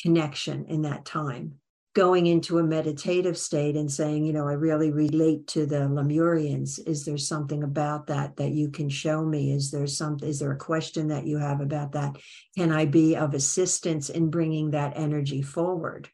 connection 0.00 0.66
in 0.66 0.82
that 0.82 1.04
time. 1.04 1.54
Going 1.96 2.26
into 2.26 2.58
a 2.58 2.62
meditative 2.62 3.38
state 3.38 3.74
and 3.74 3.90
saying, 3.90 4.26
you 4.26 4.34
know, 4.34 4.46
I 4.46 4.52
really 4.52 4.90
relate 4.90 5.46
to 5.48 5.64
the 5.64 5.88
Lemurians. 5.88 6.78
Is 6.86 7.06
there 7.06 7.16
something 7.16 7.62
about 7.62 8.08
that 8.08 8.36
that 8.36 8.50
you 8.50 8.68
can 8.68 8.90
show 8.90 9.24
me? 9.24 9.50
Is 9.50 9.70
there 9.70 9.86
some? 9.86 10.18
Is 10.22 10.38
there 10.38 10.52
a 10.52 10.58
question 10.58 11.08
that 11.08 11.26
you 11.26 11.38
have 11.38 11.62
about 11.62 11.92
that? 11.92 12.18
Can 12.54 12.70
I 12.70 12.84
be 12.84 13.16
of 13.16 13.32
assistance 13.32 14.10
in 14.10 14.28
bringing 14.28 14.72
that 14.72 14.92
energy 14.94 15.40
forward? 15.40 16.10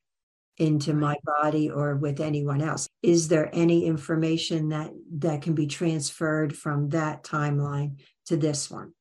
into 0.58 0.92
my 0.92 1.16
body 1.24 1.70
or 1.70 1.96
with 1.96 2.20
anyone 2.20 2.60
else 2.60 2.86
is 3.02 3.28
there 3.28 3.48
any 3.54 3.86
information 3.86 4.68
that 4.68 4.90
that 5.10 5.40
can 5.40 5.54
be 5.54 5.66
transferred 5.66 6.54
from 6.54 6.90
that 6.90 7.24
timeline 7.24 7.98
to 8.26 8.36
this 8.36 8.70
one 8.70 8.92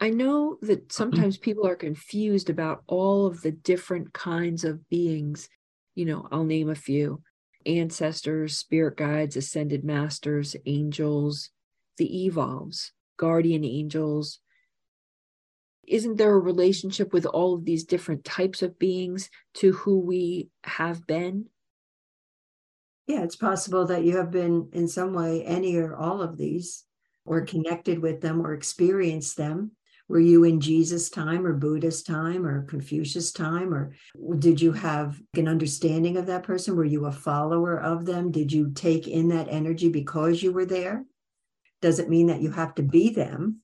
i 0.00 0.10
know 0.10 0.58
that 0.62 0.80
mm-hmm. 0.80 0.90
sometimes 0.90 1.36
people 1.36 1.66
are 1.66 1.76
confused 1.76 2.50
about 2.50 2.82
all 2.86 3.26
of 3.26 3.40
the 3.42 3.52
different 3.52 4.12
kinds 4.12 4.64
of 4.64 4.88
beings 4.88 5.48
you 5.94 6.04
know 6.04 6.26
i'll 6.32 6.44
name 6.44 6.70
a 6.70 6.74
few 6.74 7.22
ancestors 7.66 8.56
spirit 8.56 8.96
guides 8.96 9.36
ascended 9.36 9.84
masters 9.84 10.56
angels 10.66 11.50
the 11.98 12.24
evolves 12.26 12.92
guardian 13.16 13.64
angels 13.64 14.40
isn't 15.90 16.16
there 16.16 16.34
a 16.34 16.38
relationship 16.38 17.12
with 17.12 17.26
all 17.26 17.54
of 17.54 17.64
these 17.64 17.84
different 17.84 18.24
types 18.24 18.62
of 18.62 18.78
beings 18.78 19.28
to 19.54 19.72
who 19.72 19.98
we 19.98 20.48
have 20.62 21.04
been? 21.06 21.46
Yeah, 23.08 23.24
it's 23.24 23.36
possible 23.36 23.86
that 23.86 24.04
you 24.04 24.16
have 24.16 24.30
been 24.30 24.68
in 24.72 24.86
some 24.86 25.12
way 25.12 25.44
any 25.44 25.76
or 25.76 25.96
all 25.96 26.22
of 26.22 26.36
these, 26.36 26.84
or 27.24 27.40
connected 27.40 27.98
with 27.98 28.20
them, 28.20 28.40
or 28.40 28.54
experienced 28.54 29.36
them. 29.36 29.72
Were 30.10 30.18
you 30.18 30.42
in 30.42 30.60
Jesus' 30.60 31.08
time, 31.08 31.46
or 31.46 31.52
Buddha's 31.52 32.02
time, 32.02 32.44
or 32.44 32.64
Confucius' 32.64 33.30
time, 33.30 33.72
or 33.72 33.94
did 34.40 34.60
you 34.60 34.72
have 34.72 35.20
an 35.36 35.46
understanding 35.46 36.16
of 36.16 36.26
that 36.26 36.42
person? 36.42 36.74
Were 36.74 36.84
you 36.84 37.06
a 37.06 37.12
follower 37.12 37.80
of 37.80 38.06
them? 38.06 38.32
Did 38.32 38.52
you 38.52 38.72
take 38.74 39.06
in 39.06 39.28
that 39.28 39.46
energy 39.48 39.88
because 39.88 40.42
you 40.42 40.52
were 40.52 40.64
there? 40.64 41.04
Does 41.80 42.00
it 42.00 42.08
mean 42.08 42.26
that 42.26 42.42
you 42.42 42.50
have 42.50 42.74
to 42.74 42.82
be 42.82 43.10
them? 43.10 43.60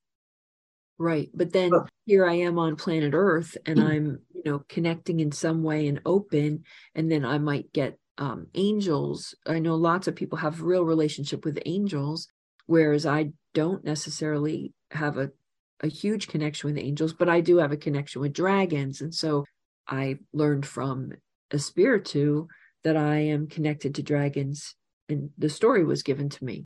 Right. 0.99 1.31
But 1.35 1.53
then 1.53 1.73
here 2.05 2.25
I 2.25 2.35
am 2.35 2.61
on 2.61 2.77
planet 2.77 3.13
Earth 3.13 3.57
and 3.67 3.79
mm-hmm. 3.79 3.89
I'm, 3.89 4.19
you 4.33 4.43
know, 4.45 4.63
connecting 4.69 5.19
in 5.19 5.33
some 5.33 5.65
way 5.65 5.89
and 5.89 6.01
open. 6.07 6.63
And 6.95 7.11
then 7.11 7.25
I 7.25 7.39
might 7.39 7.73
get 7.73 7.99
um, 8.19 8.47
angels. 8.55 9.35
I 9.45 9.59
know 9.59 9.75
lots 9.75 10.07
of 10.07 10.15
people 10.15 10.39
have 10.39 10.63
real 10.63 10.85
relationship 10.85 11.45
with 11.45 11.59
angels, 11.67 12.29
whereas 12.67 13.05
I 13.05 13.33
don't 13.53 13.85
necessarily 13.85 14.75
have 14.93 15.19
a, 15.19 15.33
a 15.81 15.89
huge 15.89 16.29
connection 16.29 16.69
with 16.69 16.83
angels, 16.83 17.13
but 17.13 17.29
I 17.29 17.41
do 17.41 17.59
have 17.59 17.73
a 17.73 17.77
connection 17.77 18.21
with 18.21 18.33
dragons. 18.33 19.01
And 19.01 19.15
so 19.15 19.45
I 19.87 20.19
learned 20.33 20.67
from 20.67 21.13
a 21.51 21.59
spiritu 21.59 22.47
that 22.85 22.97
I 22.97 23.17
am 23.17 23.47
connected 23.47 23.95
to 23.95 24.03
dragons. 24.03 24.75
And 25.09 25.31
the 25.39 25.49
story 25.49 25.85
was 25.85 26.03
given 26.03 26.29
to 26.31 26.45
me. 26.45 26.65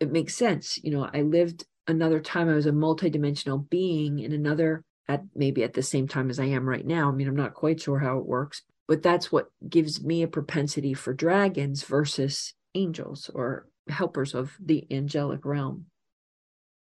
It 0.00 0.10
makes 0.10 0.34
sense. 0.34 0.78
You 0.82 0.92
know, 0.92 1.08
I 1.12 1.22
lived 1.22 1.64
another 1.86 2.20
time 2.20 2.48
I 2.48 2.54
was 2.54 2.66
a 2.66 2.72
multidimensional 2.72 3.68
being 3.68 4.18
in 4.18 4.32
another 4.32 4.82
at 5.08 5.22
maybe 5.34 5.62
at 5.62 5.74
the 5.74 5.82
same 5.82 6.08
time 6.08 6.30
as 6.30 6.40
I 6.40 6.46
am 6.46 6.68
right 6.68 6.86
now. 6.86 7.08
I 7.08 7.12
mean, 7.12 7.28
I'm 7.28 7.36
not 7.36 7.54
quite 7.54 7.80
sure 7.80 7.98
how 7.98 8.18
it 8.18 8.26
works, 8.26 8.62
but 8.88 9.02
that's 9.02 9.30
what 9.30 9.48
gives 9.68 10.02
me 10.02 10.22
a 10.22 10.28
propensity 10.28 10.94
for 10.94 11.12
dragons 11.12 11.82
versus 11.82 12.54
angels 12.74 13.30
or 13.34 13.68
helpers 13.88 14.34
of 14.34 14.56
the 14.64 14.86
angelic 14.90 15.44
realm. 15.44 15.86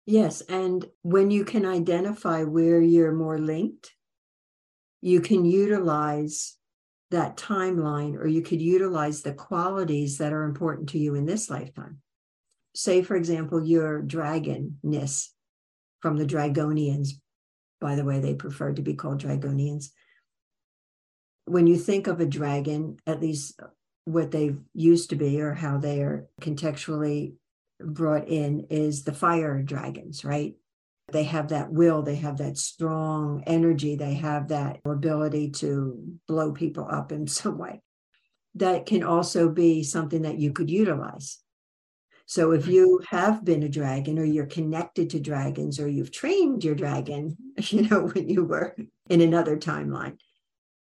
Yes, 0.05 0.41
and 0.41 0.85
when 1.03 1.31
you 1.31 1.45
can 1.45 1.65
identify 1.65 2.43
where 2.43 2.81
you're 2.81 3.13
more 3.13 3.37
linked, 3.37 3.93
you 5.01 5.21
can 5.21 5.45
utilize 5.45 6.57
that 7.11 7.37
timeline 7.37 8.15
or 8.15 8.27
you 8.27 8.41
could 8.41 8.61
utilize 8.61 9.21
the 9.21 9.33
qualities 9.33 10.17
that 10.17 10.33
are 10.33 10.43
important 10.43 10.89
to 10.89 10.97
you 10.97 11.15
in 11.15 11.25
this 11.25 11.49
lifetime 11.49 12.01
say, 12.73 13.01
for 13.01 13.15
example, 13.15 13.63
your 13.63 14.01
dragonness 14.01 15.29
from 15.99 16.17
the 16.17 16.25
Dragonians, 16.25 17.09
by 17.79 17.95
the 17.95 18.05
way, 18.05 18.19
they 18.19 18.33
prefer 18.33 18.73
to 18.73 18.81
be 18.81 18.93
called 18.93 19.21
Dragonians. 19.21 19.89
When 21.45 21.67
you 21.67 21.77
think 21.77 22.07
of 22.07 22.19
a 22.19 22.25
dragon, 22.25 22.97
at 23.05 23.21
least 23.21 23.59
what 24.05 24.31
they 24.31 24.55
used 24.73 25.09
to 25.09 25.15
be 25.15 25.41
or 25.41 25.53
how 25.53 25.77
they 25.77 26.01
are 26.01 26.27
contextually 26.41 27.33
brought 27.85 28.27
in 28.27 28.67
is 28.69 29.03
the 29.03 29.13
fire 29.13 29.61
dragons, 29.61 30.25
right? 30.25 30.55
They 31.11 31.23
have 31.25 31.49
that 31.49 31.71
will, 31.71 32.03
they 32.03 32.15
have 32.15 32.37
that 32.37 32.57
strong 32.57 33.43
energy, 33.47 33.95
they 33.95 34.15
have 34.15 34.49
that 34.49 34.79
ability 34.85 35.51
to 35.51 36.17
blow 36.27 36.53
people 36.53 36.87
up 36.89 37.11
in 37.11 37.27
some 37.39 37.57
way. 37.57 37.81
That 38.55 38.85
can 38.85 39.03
also 39.03 39.49
be 39.49 39.83
something 39.83 40.23
that 40.23 40.39
you 40.39 40.53
could 40.53 40.69
utilize 40.69 41.39
So 42.25 42.51
if 42.51 42.67
you 42.67 43.01
have 43.09 43.43
been 43.43 43.63
a 43.63 43.69
dragon 43.69 44.17
or 44.17 44.23
you're 44.23 44.45
connected 44.45 45.09
to 45.11 45.19
dragons 45.19 45.79
or 45.79 45.89
you've 45.89 46.11
trained 46.11 46.63
your 46.63 46.75
dragon, 46.75 47.37
you 47.57 47.83
know, 47.89 48.07
when 48.07 48.29
you 48.29 48.45
were 48.45 48.75
in 49.09 49.21
another 49.21 49.57
timeline, 49.57 50.17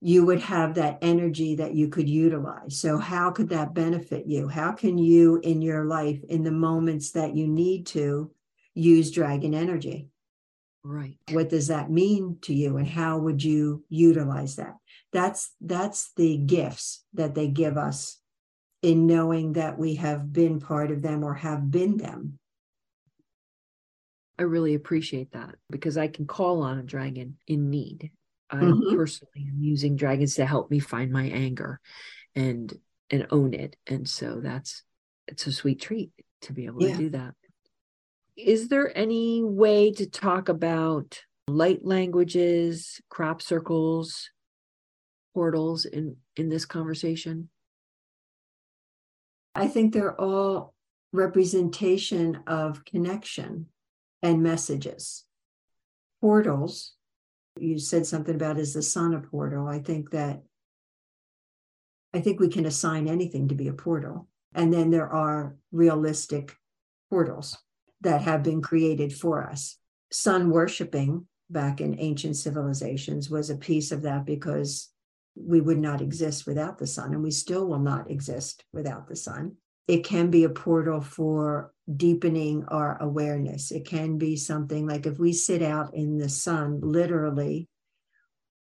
you 0.02 0.26
would 0.26 0.40
have 0.40 0.74
that 0.74 0.98
energy 1.04 1.56
that 1.56 1.76
you 1.76 1.88
could 1.88 2.10
utilize. 2.10 2.80
So, 2.80 2.98
how 2.98 3.30
could 3.30 3.50
that 3.50 3.76
benefit 3.76 4.26
you? 4.26 4.48
How 4.48 4.72
can 4.72 4.98
you, 4.98 5.40
in 5.44 5.62
your 5.62 5.86
life, 5.86 6.20
in 6.28 6.44
the 6.44 6.52
moments 6.52 7.12
that 7.12 7.36
you 7.36 7.48
need 7.48 7.86
to, 7.88 8.32
use 8.74 9.12
dragon 9.12 9.54
energy? 9.54 10.10
Right. 10.84 11.18
What 11.30 11.50
does 11.50 11.68
that 11.68 11.92
mean 11.92 12.40
to 12.42 12.54
you, 12.54 12.78
and 12.78 12.88
how 12.88 13.20
would 13.20 13.44
you 13.44 13.86
utilize 13.90 14.56
that? 14.56 14.76
That's 15.14 15.54
that's 15.62 16.12
the 16.16 16.38
gifts 16.38 17.06
that 17.14 17.36
they 17.36 17.48
give 17.48 17.78
us 17.78 18.18
in 18.82 19.06
knowing 19.06 19.54
that 19.54 19.78
we 19.78 19.96
have 19.96 20.34
been 20.34 20.60
part 20.60 20.90
of 20.90 21.04
them 21.04 21.24
or 21.24 21.36
have 21.36 21.70
been 21.70 21.98
them. 21.98 22.40
I 24.40 24.44
really 24.44 24.74
appreciate 24.74 25.34
that 25.34 25.54
because 25.70 25.98
I 25.98 26.08
can 26.08 26.26
call 26.26 26.64
on 26.64 26.80
a 26.80 26.84
dragon 26.84 27.38
in 27.48 27.70
need 27.70 28.10
I 28.52 28.58
mm-hmm. 28.58 28.96
personally 28.96 29.48
am 29.48 29.62
using 29.62 29.96
dragons 29.96 30.36
to 30.36 30.46
help 30.46 30.70
me 30.70 30.80
find 30.80 31.12
my 31.12 31.24
anger 31.24 31.80
and 32.36 32.72
and 33.10 33.28
own 33.32 33.54
it. 33.54 33.76
And 33.88 34.08
so 34.08 34.40
that's 34.42 34.84
it's 35.28 35.48
a 35.48 35.52
sweet 35.52 35.82
treat 35.82 36.12
to 36.42 36.54
be 36.54 36.66
able 36.66 36.84
yeah. 36.84 36.92
to 36.92 36.98
do 36.98 37.10
that. 37.12 37.34
Is 38.36 38.68
there 38.68 38.96
any 38.98 39.44
way 39.44 39.92
to 39.94 40.10
talk 40.10 40.50
about 40.50 41.22
light 41.48 41.86
languages, 41.86 43.02
crop 43.10 43.42
circles, 43.42 44.30
portals 45.34 45.86
in 45.86 46.18
in 46.36 46.50
this 46.50 46.66
conversation? 46.66 47.50
I 49.54 49.68
think 49.68 49.94
they're 49.94 50.20
all 50.20 50.74
representation 51.14 52.40
of 52.48 52.86
connection 52.86 53.68
and 54.22 54.42
messages. 54.42 55.26
Portals 56.22 56.94
you 57.60 57.78
said 57.80 58.06
something 58.06 58.36
about 58.36 58.58
is 58.58 58.74
the 58.74 58.82
sun 58.82 59.14
a 59.14 59.20
portal? 59.20 59.68
I 59.68 59.80
think 59.80 60.12
that 60.12 60.44
I 62.14 62.20
think 62.20 62.40
we 62.40 62.50
can 62.50 62.66
assign 62.66 63.08
anything 63.08 63.48
to 63.48 63.56
be 63.56 63.68
a 63.68 63.74
portal. 63.74 64.28
And 64.54 64.74
then 64.74 64.90
there 64.90 65.08
are 65.08 65.56
realistic 65.72 66.58
portals 67.10 67.58
that 68.02 68.22
have 68.24 68.44
been 68.44 68.62
created 68.62 69.14
for 69.14 69.44
us. 69.44 69.78
Sun 70.12 70.50
worshiping 70.50 71.28
back 71.50 71.80
in 71.80 72.00
ancient 72.00 72.36
civilizations 72.36 73.30
was 73.30 73.50
a 73.50 73.56
piece 73.56 73.92
of 73.92 74.02
that 74.02 74.26
because 74.26 74.90
we 75.36 75.62
would 75.62 75.80
not 75.80 76.02
exist 76.02 76.46
without 76.46 76.78
the 76.78 76.88
sun, 76.88 77.14
and 77.14 77.24
we 77.24 77.32
still 77.32 77.66
will 77.66 77.80
not 77.80 78.12
exist 78.12 78.66
without 78.74 79.08
the 79.08 79.16
sun. 79.16 79.56
It 79.88 80.04
can 80.04 80.30
be 80.30 80.44
a 80.44 80.50
portal 80.50 81.00
for 81.00 81.74
deepening 81.98 82.66
our 82.68 83.02
awareness. 83.02 83.72
It 83.72 83.86
can 83.86 84.18
be 84.18 84.36
something 84.36 84.88
like 84.88 85.06
if 85.06 85.20
we 85.20 85.34
sit 85.34 85.62
out 85.62 85.94
in 85.94 86.18
the 86.18 86.30
sun, 86.30 86.80
literally, 86.82 87.68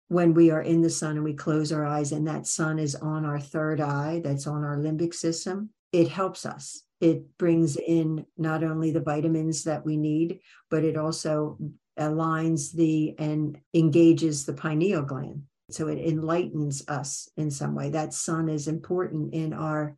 when 0.07 0.33
we 0.33 0.51
are 0.51 0.61
in 0.61 0.81
the 0.81 0.89
sun 0.89 1.15
and 1.15 1.23
we 1.23 1.33
close 1.33 1.71
our 1.71 1.85
eyes, 1.85 2.11
and 2.11 2.27
that 2.27 2.45
sun 2.45 2.77
is 2.77 2.95
on 2.95 3.25
our 3.25 3.39
third 3.39 3.81
eye, 3.81 4.21
that's 4.23 4.47
on 4.47 4.63
our 4.63 4.77
limbic 4.77 5.13
system, 5.13 5.69
it 5.91 6.07
helps 6.07 6.45
us. 6.45 6.83
It 7.01 7.37
brings 7.37 7.77
in 7.77 8.25
not 8.37 8.63
only 8.63 8.91
the 8.91 9.01
vitamins 9.01 9.63
that 9.63 9.85
we 9.85 9.97
need, 9.97 10.39
but 10.69 10.83
it 10.83 10.97
also 10.97 11.57
aligns 11.99 12.71
the 12.71 13.15
and 13.19 13.59
engages 13.73 14.45
the 14.45 14.53
pineal 14.53 15.03
gland. 15.03 15.43
So 15.69 15.87
it 15.87 15.99
enlightens 15.99 16.83
us 16.87 17.29
in 17.37 17.49
some 17.49 17.75
way. 17.75 17.89
That 17.89 18.13
sun 18.13 18.49
is 18.49 18.67
important 18.67 19.33
in 19.33 19.53
our 19.53 19.97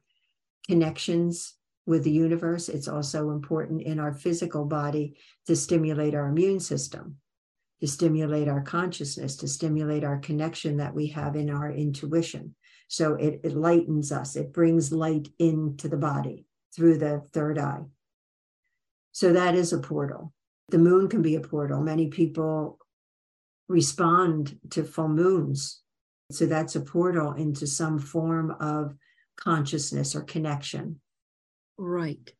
connections 0.67 1.53
with 1.85 2.03
the 2.03 2.11
universe. 2.11 2.69
It's 2.69 2.87
also 2.87 3.29
important 3.29 3.81
in 3.81 3.99
our 3.99 4.13
physical 4.13 4.65
body 4.65 5.17
to 5.47 5.55
stimulate 5.55 6.15
our 6.15 6.27
immune 6.27 6.59
system, 6.59 7.17
to 7.81 7.87
stimulate 7.87 8.47
our 8.47 8.61
consciousness, 8.61 9.35
to 9.37 9.47
stimulate 9.47 10.03
our 10.03 10.17
connection 10.17 10.77
that 10.77 10.93
we 10.93 11.07
have 11.07 11.35
in 11.35 11.49
our 11.49 11.71
intuition. 11.71 12.55
So 12.87 13.15
it, 13.15 13.41
it 13.43 13.55
lightens 13.55 14.11
us, 14.11 14.35
it 14.35 14.53
brings 14.53 14.91
light 14.91 15.27
into 15.39 15.87
the 15.87 15.97
body 15.97 16.45
through 16.75 16.97
the 16.97 17.21
third 17.31 17.57
eye. 17.57 17.83
So 19.11 19.33
that 19.33 19.55
is 19.55 19.71
a 19.73 19.79
portal. 19.79 20.33
The 20.69 20.77
moon 20.77 21.07
can 21.07 21.21
be 21.21 21.35
a 21.35 21.41
portal. 21.41 21.81
Many 21.81 22.07
people 22.07 22.79
respond 23.67 24.59
to 24.71 24.83
full 24.83 25.07
moons. 25.07 25.81
So 26.31 26.45
that's 26.47 26.75
a 26.75 26.81
portal 26.81 27.33
into 27.33 27.67
some 27.67 27.99
form 27.99 28.51
of 28.59 28.95
consciousness 29.37 30.15
or 30.15 30.21
connection. 30.21 30.99
Right. 31.77 32.33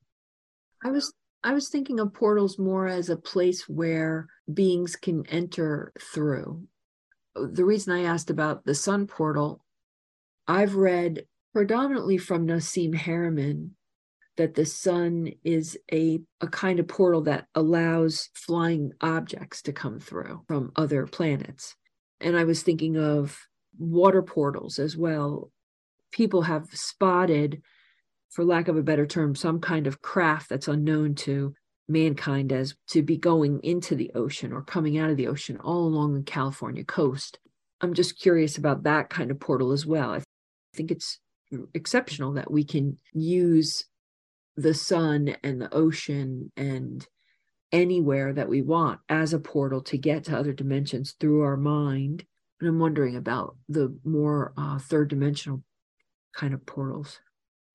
I 0.84 0.92
was 0.92 1.14
I 1.44 1.54
was 1.54 1.70
thinking 1.70 2.00
of 2.00 2.14
portals 2.14 2.58
more 2.58 2.88
as 2.88 3.10
a 3.10 3.18
place 3.18 3.70
where 3.70 4.28
beings 4.52 4.96
can 4.96 5.28
enter 5.28 5.94
through. 6.00 6.68
The 7.36 7.66
reason 7.66 7.94
I 7.94 8.06
asked 8.06 8.32
about 8.32 8.66
the 8.66 8.74
sun 8.74 9.06
portal, 9.06 9.64
I've 10.48 10.76
read 10.76 11.26
predominantly 11.54 12.18
from 12.18 12.48
Nassim 12.48 12.96
Haramein 12.96 13.72
that 14.38 14.56
the 14.56 14.66
sun 14.66 15.32
is 15.44 15.78
a, 15.92 16.20
a 16.42 16.48
kind 16.48 16.80
of 16.80 16.88
portal 16.88 17.22
that 17.22 17.46
allows 17.56 18.30
flying 18.34 18.92
objects 19.02 19.62
to 19.64 19.74
come 19.74 20.00
through 20.00 20.44
from 20.48 20.72
other 20.76 21.06
planets. 21.06 21.76
And 22.20 22.36
I 22.36 22.44
was 22.44 22.64
thinking 22.64 22.98
of 22.98 23.38
water 23.78 24.22
portals 24.22 24.80
as 24.80 24.98
well. 24.98 25.52
People 26.12 26.42
have 26.42 26.68
spotted 26.74 27.62
for 28.30 28.44
lack 28.44 28.68
of 28.68 28.78
a 28.78 28.84
better 28.84 29.06
term, 29.06 29.36
some 29.36 29.60
kind 29.60 29.88
of 29.88 30.02
craft 30.02 30.50
that's 30.50 30.68
unknown 30.68 31.16
to 31.16 31.54
mankind 31.88 32.52
as 32.52 32.76
to 32.88 33.02
be 33.02 33.18
going 33.18 33.60
into 33.64 33.96
the 33.96 34.12
ocean 34.16 34.52
or 34.52 34.62
coming 34.62 34.98
out 34.98 35.10
of 35.10 35.18
the 35.18 35.28
ocean 35.28 35.58
all 35.58 35.86
along 35.86 36.14
the 36.14 36.24
California 36.24 36.84
coast. 36.84 37.40
I'm 37.82 37.94
just 37.94 38.20
curious 38.20 38.58
about 38.58 38.84
that 38.84 39.10
kind 39.10 39.32
of 39.32 39.40
portal 39.40 39.72
as 39.72 39.86
well. 39.86 40.12
I 40.12 40.22
think 40.76 40.92
it's 40.92 41.20
exceptional 41.74 42.34
that 42.34 42.52
we 42.52 42.64
can 42.64 42.98
use 43.14 43.86
the 44.58 44.74
sun 44.74 45.36
and 45.44 45.62
the 45.62 45.74
ocean 45.74 46.52
and 46.58 47.06
anywhere 47.72 48.32
that 48.34 48.50
we 48.50 48.62
want 48.62 49.00
as 49.10 49.34
a 49.34 49.40
portal 49.40 49.82
to 49.82 49.98
get 49.98 50.24
to 50.24 50.38
other 50.38 50.54
dimensions 50.54 51.16
through 51.20 51.42
our 51.42 51.58
mind. 51.58 52.24
And 52.60 52.70
I'm 52.70 52.80
wondering 52.80 53.16
about 53.16 53.58
the 53.68 53.98
more 54.04 54.54
uh, 54.58 54.80
third 54.80 55.10
dimensional 55.10 55.64
kind 56.34 56.54
of 56.54 56.66
portals. 56.66 57.20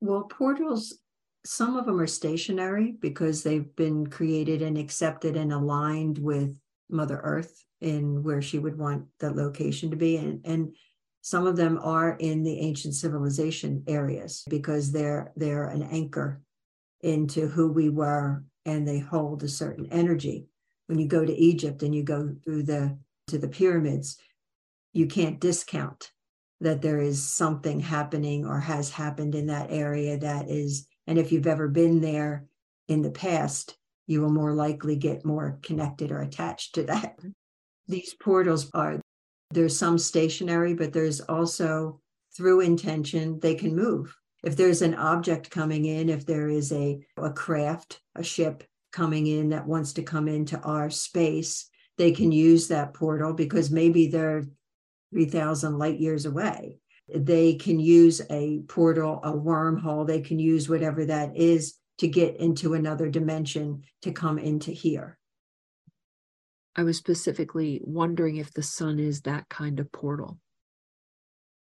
Well, 0.01 0.25
portals, 0.25 0.99
some 1.45 1.77
of 1.77 1.87
them 1.87 2.01
are 2.01 2.07
stationary 2.07 2.93
because 2.93 3.43
they've 3.43 3.75
been 3.77 4.07
created 4.07 4.63
and 4.63 4.79
accepted 4.79 5.37
and 5.37 5.53
aligned 5.53 6.19
with 6.19 6.59
Mother 6.89 7.21
Earth 7.23 7.65
in 7.81 8.23
where 8.23 8.43
she 8.43 8.59
would 8.59 8.79
want 8.79 9.07
the 9.19 9.31
location 9.31 9.91
to 9.91 9.97
be. 9.97 10.17
And, 10.17 10.41
and 10.45 10.75
some 11.23 11.47
of 11.47 11.57
them 11.57 11.79
are 11.83 12.17
in 12.19 12.43
the 12.43 12.59
ancient 12.61 12.95
civilization 12.95 13.85
areas 13.87 14.45
because 14.49 14.91
they're 14.91 15.33
they're 15.37 15.69
an 15.69 15.83
anchor 15.83 16.41
into 17.03 17.47
who 17.47 17.71
we 17.71 17.89
were 17.89 18.43
and 18.65 18.87
they 18.87 18.99
hold 18.99 19.43
a 19.43 19.49
certain 19.49 19.87
energy. 19.91 20.47
When 20.87 20.99
you 20.99 21.07
go 21.07 21.25
to 21.25 21.33
Egypt 21.33 21.83
and 21.83 21.95
you 21.95 22.03
go 22.03 22.35
through 22.45 22.65
the 22.65 22.99
to 23.29 23.39
the 23.39 23.49
pyramids, 23.49 24.19
you 24.93 25.07
can't 25.07 25.41
discount 25.41 26.11
that 26.61 26.83
there 26.83 27.01
is 27.01 27.23
something 27.23 27.81
happening 27.81 28.45
or 28.45 28.61
has 28.61 28.91
happened 28.91 29.35
in 29.35 29.47
that 29.47 29.71
area 29.71 30.19
that 30.19 30.49
is, 30.49 30.87
and 31.07 31.19
if 31.19 31.33
you've 31.33 31.47
ever 31.47 31.69
been 31.69 32.01
there 32.01 32.47
in 32.89 33.03
the 33.03 33.11
past, 33.11 33.77
you 34.07 34.21
will 34.21 34.31
more 34.31 34.53
likely 34.53 34.97
get 34.97 35.25
more 35.25 35.59
connected 35.63 36.11
or 36.11 36.21
attached 36.21 36.75
to 36.75 36.83
that. 36.83 37.19
These 37.89 38.15
portals 38.15 38.71
are, 38.75 39.01
there's 39.51 39.77
some 39.77 39.99
stationary, 39.99 40.75
but 40.75 40.93
there's 40.93 41.21
also 41.21 42.01
through 42.37 42.61
intention, 42.61 43.39
they 43.41 43.55
can 43.55 43.75
move. 43.75 44.17
If 44.43 44.57
there's 44.57 44.83
an 44.83 44.95
object 44.95 45.51
coming 45.51 45.85
in, 45.85 46.09
if 46.09 46.27
there 46.27 46.49
is 46.49 46.73
a, 46.73 47.01
a 47.17 47.31
craft, 47.31 48.01
a 48.15 48.23
ship 48.23 48.65
coming 48.93 49.27
in 49.27 49.51
that 49.51 49.67
wants 49.67 49.93
to 49.95 50.03
come 50.03 50.29
into 50.29 50.59
our 50.61 50.91
space, 50.91 51.69
they 51.99 52.13
can 52.13 52.33
use 52.33 52.69
that 52.69 52.95
portal 52.95 53.33
because 53.33 53.71
maybe 53.71 54.09
they're 54.09 54.45
3,000 55.13 55.79
light 55.79 55.99
years 55.99 56.27
away. 56.27 56.79
They 57.13 57.55
can 57.55 57.81
use 57.81 58.21
a 58.31 58.61
portal, 58.69 59.21
a 59.25 59.33
wormhole, 59.33 60.07
they 60.07 60.21
can 60.21 60.39
use 60.39 60.69
whatever 60.69 61.05
that 61.07 61.37
is 61.37 61.75
to 61.99 62.09
get 62.09 62.37
into 62.37 62.75
another 62.75 63.09
dimension 63.09 63.83
to 64.03 64.13
come 64.13 64.39
into 64.39 64.71
here. 64.71 65.19
I 66.77 66.83
was 66.85 66.97
specifically 66.97 67.81
wondering 67.85 68.37
if 68.37 68.53
the 68.53 68.63
sun 68.63 68.99
is 68.99 69.23
that 69.23 69.49
kind 69.49 69.81
of 69.81 69.91
portal. 69.91 70.39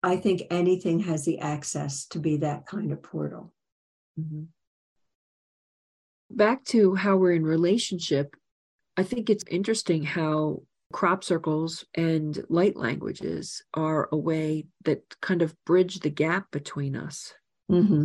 I 0.03 0.17
think 0.17 0.43
anything 0.51 1.01
has 1.01 1.25
the 1.25 1.39
access 1.39 2.07
to 2.07 2.19
be 2.19 2.39
that 2.39 2.67
kind 2.67 2.93
of 2.93 3.03
portal. 3.03 3.53
Mm-hmm. 4.19 4.45
Back 6.31 6.65
to 6.67 6.95
how 6.95 7.17
we're 7.17 7.33
in 7.33 7.45
relationship, 7.45 8.35
I 8.97 9.03
think 9.03 9.29
it's 9.29 9.45
interesting 9.51 10.03
how 10.03 10.63
crop 10.93 11.25
circles 11.25 11.85
and 11.95 12.43
light 12.49 12.77
languages 12.77 13.63
are 13.75 14.09
a 14.13 14.17
way 14.17 14.67
that 14.85 15.03
kind 15.21 15.43
of 15.43 15.55
bridge 15.65 16.01
the 16.01 16.11
gap 16.11 16.51
between 16.51 16.97
us. 16.97 17.33
Mm-hmm. 17.71 18.05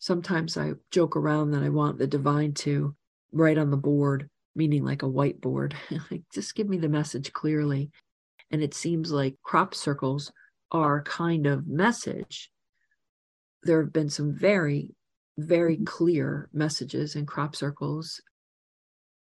sometimes 0.00 0.56
I 0.56 0.72
joke 0.90 1.16
around 1.16 1.52
that 1.52 1.62
I 1.62 1.68
want 1.68 1.98
the 1.98 2.08
divine 2.08 2.52
to 2.54 2.96
write 3.30 3.58
on 3.58 3.70
the 3.70 3.76
board, 3.76 4.28
meaning 4.56 4.84
like 4.84 5.04
a 5.04 5.06
whiteboard. 5.06 5.74
like, 6.10 6.22
just 6.34 6.56
give 6.56 6.68
me 6.68 6.78
the 6.78 6.88
message 6.88 7.32
clearly. 7.32 7.90
And 8.50 8.62
it 8.62 8.74
seems 8.74 9.12
like 9.12 9.36
crop 9.44 9.72
circles 9.72 10.32
are 10.72 11.02
kind 11.02 11.46
of 11.46 11.68
message. 11.68 12.50
There 13.62 13.80
have 13.80 13.92
been 13.92 14.10
some 14.10 14.34
very, 14.34 14.94
very 15.38 15.76
mm-hmm. 15.76 15.84
clear 15.84 16.48
messages 16.52 17.14
in 17.14 17.26
crop 17.26 17.54
circles. 17.54 18.20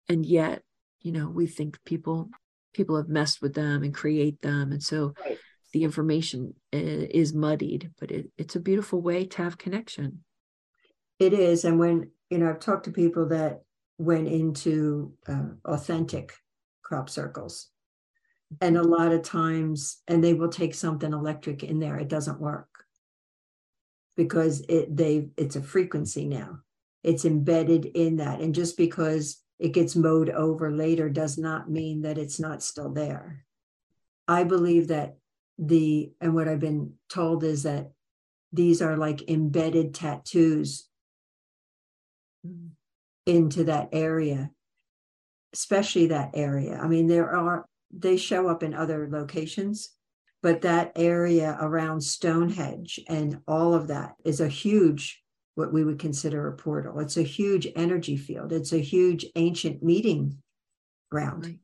And 0.07 0.25
yet, 0.25 0.62
you 1.01 1.12
know, 1.12 1.29
we 1.29 1.47
think 1.47 1.77
people 1.86 2.29
people 2.73 2.97
have 2.97 3.10
messed 3.10 3.41
with 3.41 3.55
them 3.55 3.83
and 3.83 3.93
create 3.93 4.41
them. 4.41 4.71
And 4.71 4.83
so 4.83 5.13
right. 5.25 5.38
the 5.73 5.83
information 5.83 6.53
is 6.71 7.33
muddied, 7.33 7.91
but 7.99 8.12
it, 8.12 8.29
it's 8.38 8.55
a 8.55 8.60
beautiful 8.60 9.01
way 9.01 9.25
to 9.25 9.41
have 9.41 9.57
connection. 9.57 10.23
It 11.17 11.33
is. 11.33 11.65
And 11.65 11.79
when, 11.79 12.12
you 12.29 12.38
know, 12.38 12.49
I've 12.49 12.60
talked 12.60 12.86
to 12.86 12.91
people 12.91 13.29
that 13.29 13.63
went 13.97 14.27
into 14.27 15.13
uh, 15.27 15.49
authentic 15.65 16.33
crop 16.83 17.10
circles. 17.10 17.69
And 18.62 18.77
a 18.77 18.83
lot 18.83 19.12
of 19.12 19.23
times, 19.23 20.01
and 20.07 20.23
they 20.23 20.33
will 20.33 20.49
take 20.49 20.75
something 20.75 21.12
electric 21.12 21.63
in 21.63 21.79
there, 21.79 21.97
it 21.97 22.07
doesn't 22.07 22.39
work 22.39 22.69
because 24.15 24.62
it 24.69 24.95
they 24.95 25.29
it's 25.36 25.57
a 25.57 25.62
frequency 25.62 26.25
now. 26.25 26.60
It's 27.03 27.25
embedded 27.25 27.86
in 27.86 28.17
that. 28.17 28.39
And 28.39 28.55
just 28.55 28.77
because 28.77 29.41
it 29.59 29.73
gets 29.73 29.95
mowed 29.95 30.29
over 30.29 30.71
later 30.71 31.09
does 31.09 31.37
not 31.37 31.69
mean 31.69 32.01
that 32.03 32.17
it's 32.17 32.39
not 32.39 32.63
still 32.63 32.91
there. 32.91 33.45
I 34.27 34.43
believe 34.43 34.89
that 34.89 35.17
the 35.57 36.11
and 36.21 36.35
what 36.35 36.47
I've 36.47 36.59
been 36.59 36.93
told 37.09 37.43
is 37.43 37.63
that 37.63 37.91
these 38.53 38.81
are 38.81 38.95
like 38.95 39.29
embedded 39.29 39.93
tattoos 39.93 40.87
into 43.25 43.65
that 43.65 43.89
area, 43.91 44.51
especially 45.53 46.07
that 46.07 46.31
area. 46.33 46.79
I 46.81 46.87
mean, 46.87 47.07
there 47.07 47.29
are, 47.29 47.65
they 47.91 48.17
show 48.17 48.47
up 48.47 48.63
in 48.63 48.73
other 48.73 49.07
locations, 49.11 49.89
but 50.41 50.61
that 50.61 50.93
area 50.95 51.57
around 51.59 52.01
Stonehenge 52.01 52.99
and 53.07 53.41
all 53.47 53.73
of 53.73 53.87
that 53.87 54.15
is 54.23 54.39
a 54.39 54.47
huge, 54.47 55.21
what 55.57 55.73
we 55.73 55.83
would 55.83 55.97
consider 55.97 56.47
a 56.47 56.55
portal. 56.55 56.99
It's 56.99 57.17
a 57.17 57.23
huge 57.23 57.67
energy 57.75 58.15
field, 58.15 58.53
it's 58.53 58.73
a 58.73 58.77
huge 58.77 59.25
ancient 59.35 59.81
meeting 59.81 60.37
ground 61.09 61.45
right. 61.45 61.59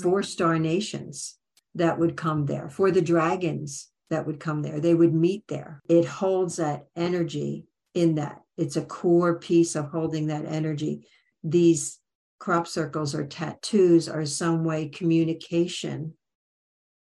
for 0.00 0.22
star 0.22 0.58
nations 0.58 1.36
that 1.74 1.98
would 1.98 2.16
come 2.16 2.46
there, 2.46 2.70
for 2.70 2.90
the 2.90 3.02
dragons 3.02 3.88
that 4.08 4.26
would 4.26 4.40
come 4.40 4.62
there. 4.62 4.80
They 4.80 4.94
would 4.94 5.14
meet 5.14 5.44
there. 5.48 5.82
It 5.86 6.06
holds 6.06 6.56
that 6.56 6.86
energy 6.96 7.66
in 7.94 8.14
that. 8.14 8.40
It's 8.56 8.76
a 8.76 8.84
core 8.84 9.38
piece 9.38 9.76
of 9.76 9.90
holding 9.90 10.28
that 10.28 10.46
energy. 10.46 11.06
These 11.44 11.98
crop 12.38 12.66
circles 12.66 13.14
or 13.14 13.26
tattoos 13.26 14.08
are 14.08 14.24
some 14.24 14.64
way 14.64 14.88
communication, 14.88 16.14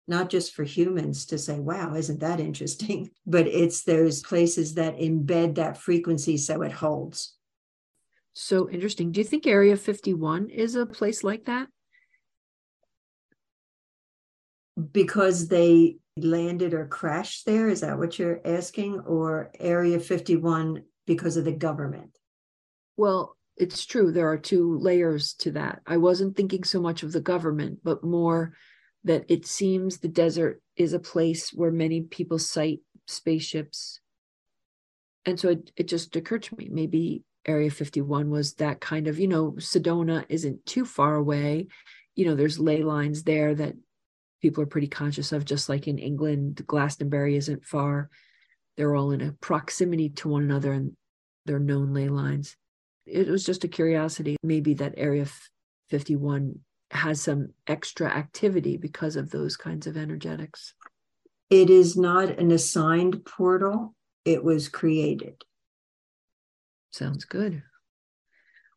not 0.09 0.29
just 0.29 0.53
for 0.53 0.63
humans 0.63 1.25
to 1.27 1.37
say, 1.37 1.59
wow, 1.59 1.93
isn't 1.95 2.19
that 2.19 2.39
interesting? 2.39 3.11
But 3.25 3.47
it's 3.47 3.83
those 3.83 4.21
places 4.21 4.73
that 4.73 4.97
embed 4.97 5.55
that 5.55 5.77
frequency 5.77 6.35
so 6.37 6.63
it 6.63 6.71
holds. 6.71 7.35
So 8.33 8.69
interesting. 8.69 9.11
Do 9.11 9.19
you 9.19 9.25
think 9.25 9.45
Area 9.45 9.77
51 9.77 10.49
is 10.49 10.75
a 10.75 10.85
place 10.85 11.23
like 11.23 11.45
that? 11.45 11.67
Because 14.91 15.47
they 15.47 15.97
landed 16.17 16.73
or 16.73 16.87
crashed 16.87 17.45
there? 17.45 17.69
Is 17.69 17.81
that 17.81 17.99
what 17.99 18.17
you're 18.17 18.41
asking? 18.43 19.01
Or 19.01 19.51
Area 19.59 19.99
51 19.99 20.83
because 21.05 21.37
of 21.37 21.45
the 21.45 21.51
government? 21.51 22.17
Well, 22.97 23.35
it's 23.57 23.85
true. 23.85 24.11
There 24.11 24.29
are 24.31 24.37
two 24.37 24.79
layers 24.79 25.33
to 25.39 25.51
that. 25.51 25.81
I 25.85 25.97
wasn't 25.97 26.35
thinking 26.35 26.63
so 26.63 26.81
much 26.81 27.03
of 27.03 27.11
the 27.11 27.21
government, 27.21 27.79
but 27.83 28.03
more 28.03 28.53
that 29.03 29.25
it 29.29 29.45
seems 29.45 29.97
the 29.97 30.07
desert 30.07 30.61
is 30.75 30.93
a 30.93 30.99
place 30.99 31.51
where 31.53 31.71
many 31.71 32.01
people 32.01 32.39
sight 32.39 32.79
spaceships. 33.07 33.99
And 35.25 35.39
so 35.39 35.49
it, 35.49 35.71
it 35.75 35.87
just 35.87 36.15
occurred 36.15 36.43
to 36.43 36.55
me 36.55 36.69
maybe 36.71 37.23
Area 37.45 37.71
51 37.71 38.29
was 38.29 38.53
that 38.55 38.81
kind 38.81 39.07
of, 39.07 39.19
you 39.19 39.27
know, 39.27 39.51
Sedona 39.53 40.25
isn't 40.29 40.65
too 40.65 40.85
far 40.85 41.15
away. 41.15 41.67
You 42.15 42.25
know, 42.25 42.35
there's 42.35 42.59
ley 42.59 42.83
lines 42.83 43.23
there 43.23 43.55
that 43.55 43.75
people 44.41 44.63
are 44.63 44.67
pretty 44.67 44.87
conscious 44.87 45.31
of, 45.31 45.45
just 45.45 45.69
like 45.69 45.87
in 45.87 45.97
England, 45.97 46.61
Glastonbury 46.67 47.35
isn't 47.37 47.65
far. 47.65 48.09
They're 48.77 48.95
all 48.95 49.11
in 49.11 49.21
a 49.21 49.31
proximity 49.33 50.09
to 50.09 50.29
one 50.29 50.43
another 50.43 50.73
and 50.73 50.95
they're 51.45 51.59
known 51.59 51.93
ley 51.93 52.09
lines. 52.09 52.55
It 53.05 53.27
was 53.27 53.43
just 53.43 53.63
a 53.63 53.67
curiosity, 53.67 54.37
maybe 54.43 54.75
that 54.75 54.93
Area 54.97 55.25
51 55.89 56.59
has 56.91 57.21
some 57.21 57.49
extra 57.67 58.07
activity 58.07 58.77
because 58.77 59.15
of 59.15 59.29
those 59.29 59.55
kinds 59.55 59.87
of 59.87 59.97
energetics. 59.97 60.73
It 61.49 61.69
is 61.69 61.97
not 61.97 62.29
an 62.29 62.51
assigned 62.51 63.25
portal, 63.25 63.95
it 64.25 64.43
was 64.43 64.69
created. 64.69 65.43
Sounds 66.91 67.25
good. 67.25 67.63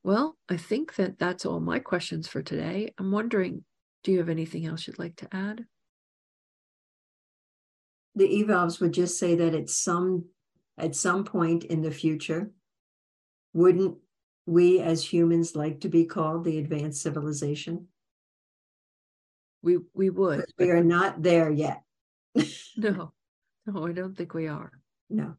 Well, 0.04 0.36
I 0.48 0.56
think 0.56 0.96
that 0.96 1.18
that's 1.18 1.46
all 1.46 1.60
my 1.60 1.78
questions 1.78 2.28
for 2.28 2.42
today. 2.42 2.92
I'm 2.98 3.12
wondering 3.12 3.64
do 4.04 4.10
you 4.10 4.18
have 4.18 4.28
anything 4.28 4.66
else 4.66 4.86
you'd 4.86 4.98
like 4.98 5.14
to 5.16 5.28
add? 5.32 5.64
The 8.16 8.40
evolves 8.40 8.80
would 8.80 8.92
just 8.92 9.18
say 9.18 9.36
that 9.36 9.54
at 9.54 9.70
some 9.70 10.24
at 10.76 10.96
some 10.96 11.24
point 11.24 11.64
in 11.64 11.82
the 11.82 11.90
future, 11.90 12.50
wouldn't 13.52 13.98
we 14.46 14.80
as 14.80 15.04
humans 15.04 15.54
like 15.54 15.80
to 15.80 15.88
be 15.88 16.04
called 16.04 16.44
the 16.44 16.58
advanced 16.58 17.02
civilization? 17.02 17.88
We 19.62 19.78
we 19.94 20.10
would. 20.10 20.46
We 20.58 20.70
are 20.70 20.82
not 20.82 21.22
there 21.22 21.50
yet. 21.50 21.82
no, 22.76 23.12
no, 23.66 23.86
I 23.86 23.92
don't 23.92 24.16
think 24.16 24.34
we 24.34 24.48
are. 24.48 24.72
No. 25.08 25.36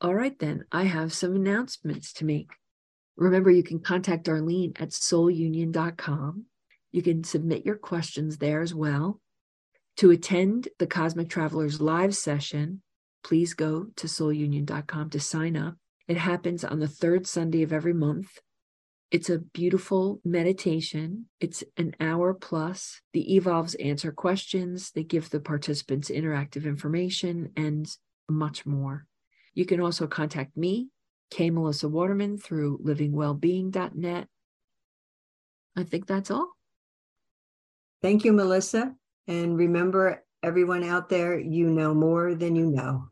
All 0.00 0.14
right, 0.14 0.38
then. 0.38 0.64
I 0.70 0.84
have 0.84 1.14
some 1.14 1.34
announcements 1.34 2.12
to 2.14 2.24
make. 2.24 2.50
Remember, 3.16 3.50
you 3.50 3.62
can 3.62 3.78
contact 3.78 4.28
arlene 4.28 4.74
at 4.78 4.90
soulunion.com. 4.90 6.44
You 6.92 7.02
can 7.02 7.24
submit 7.24 7.64
your 7.64 7.76
questions 7.76 8.38
there 8.38 8.60
as 8.60 8.74
well. 8.74 9.20
To 9.98 10.10
attend 10.10 10.68
the 10.78 10.86
Cosmic 10.86 11.28
Travelers 11.28 11.80
live 11.80 12.16
session, 12.16 12.82
please 13.22 13.54
go 13.54 13.86
to 13.96 14.06
soulunion.com 14.06 15.10
to 15.10 15.20
sign 15.20 15.56
up. 15.56 15.76
It 16.08 16.18
happens 16.18 16.64
on 16.64 16.80
the 16.80 16.88
third 16.88 17.26
Sunday 17.26 17.62
of 17.62 17.72
every 17.72 17.94
month. 17.94 18.40
It's 19.14 19.30
a 19.30 19.38
beautiful 19.38 20.20
meditation. 20.24 21.26
It's 21.38 21.62
an 21.76 21.94
hour 22.00 22.34
plus. 22.34 23.00
The 23.12 23.36
Evolves 23.36 23.76
answer 23.76 24.10
questions, 24.10 24.90
they 24.90 25.04
give 25.04 25.30
the 25.30 25.38
participants 25.38 26.10
interactive 26.10 26.64
information, 26.64 27.52
and 27.56 27.88
much 28.28 28.66
more. 28.66 29.06
You 29.54 29.66
can 29.66 29.80
also 29.80 30.08
contact 30.08 30.56
me, 30.56 30.88
K. 31.30 31.50
Melissa 31.50 31.88
Waterman, 31.88 32.38
through 32.38 32.78
livingwellbeing.net. 32.78 34.26
I 35.76 35.84
think 35.84 36.08
that's 36.08 36.32
all. 36.32 36.50
Thank 38.02 38.24
you, 38.24 38.32
Melissa. 38.32 38.96
And 39.28 39.56
remember, 39.56 40.24
everyone 40.42 40.82
out 40.82 41.08
there, 41.08 41.38
you 41.38 41.70
know 41.70 41.94
more 41.94 42.34
than 42.34 42.56
you 42.56 42.66
know. 42.66 43.10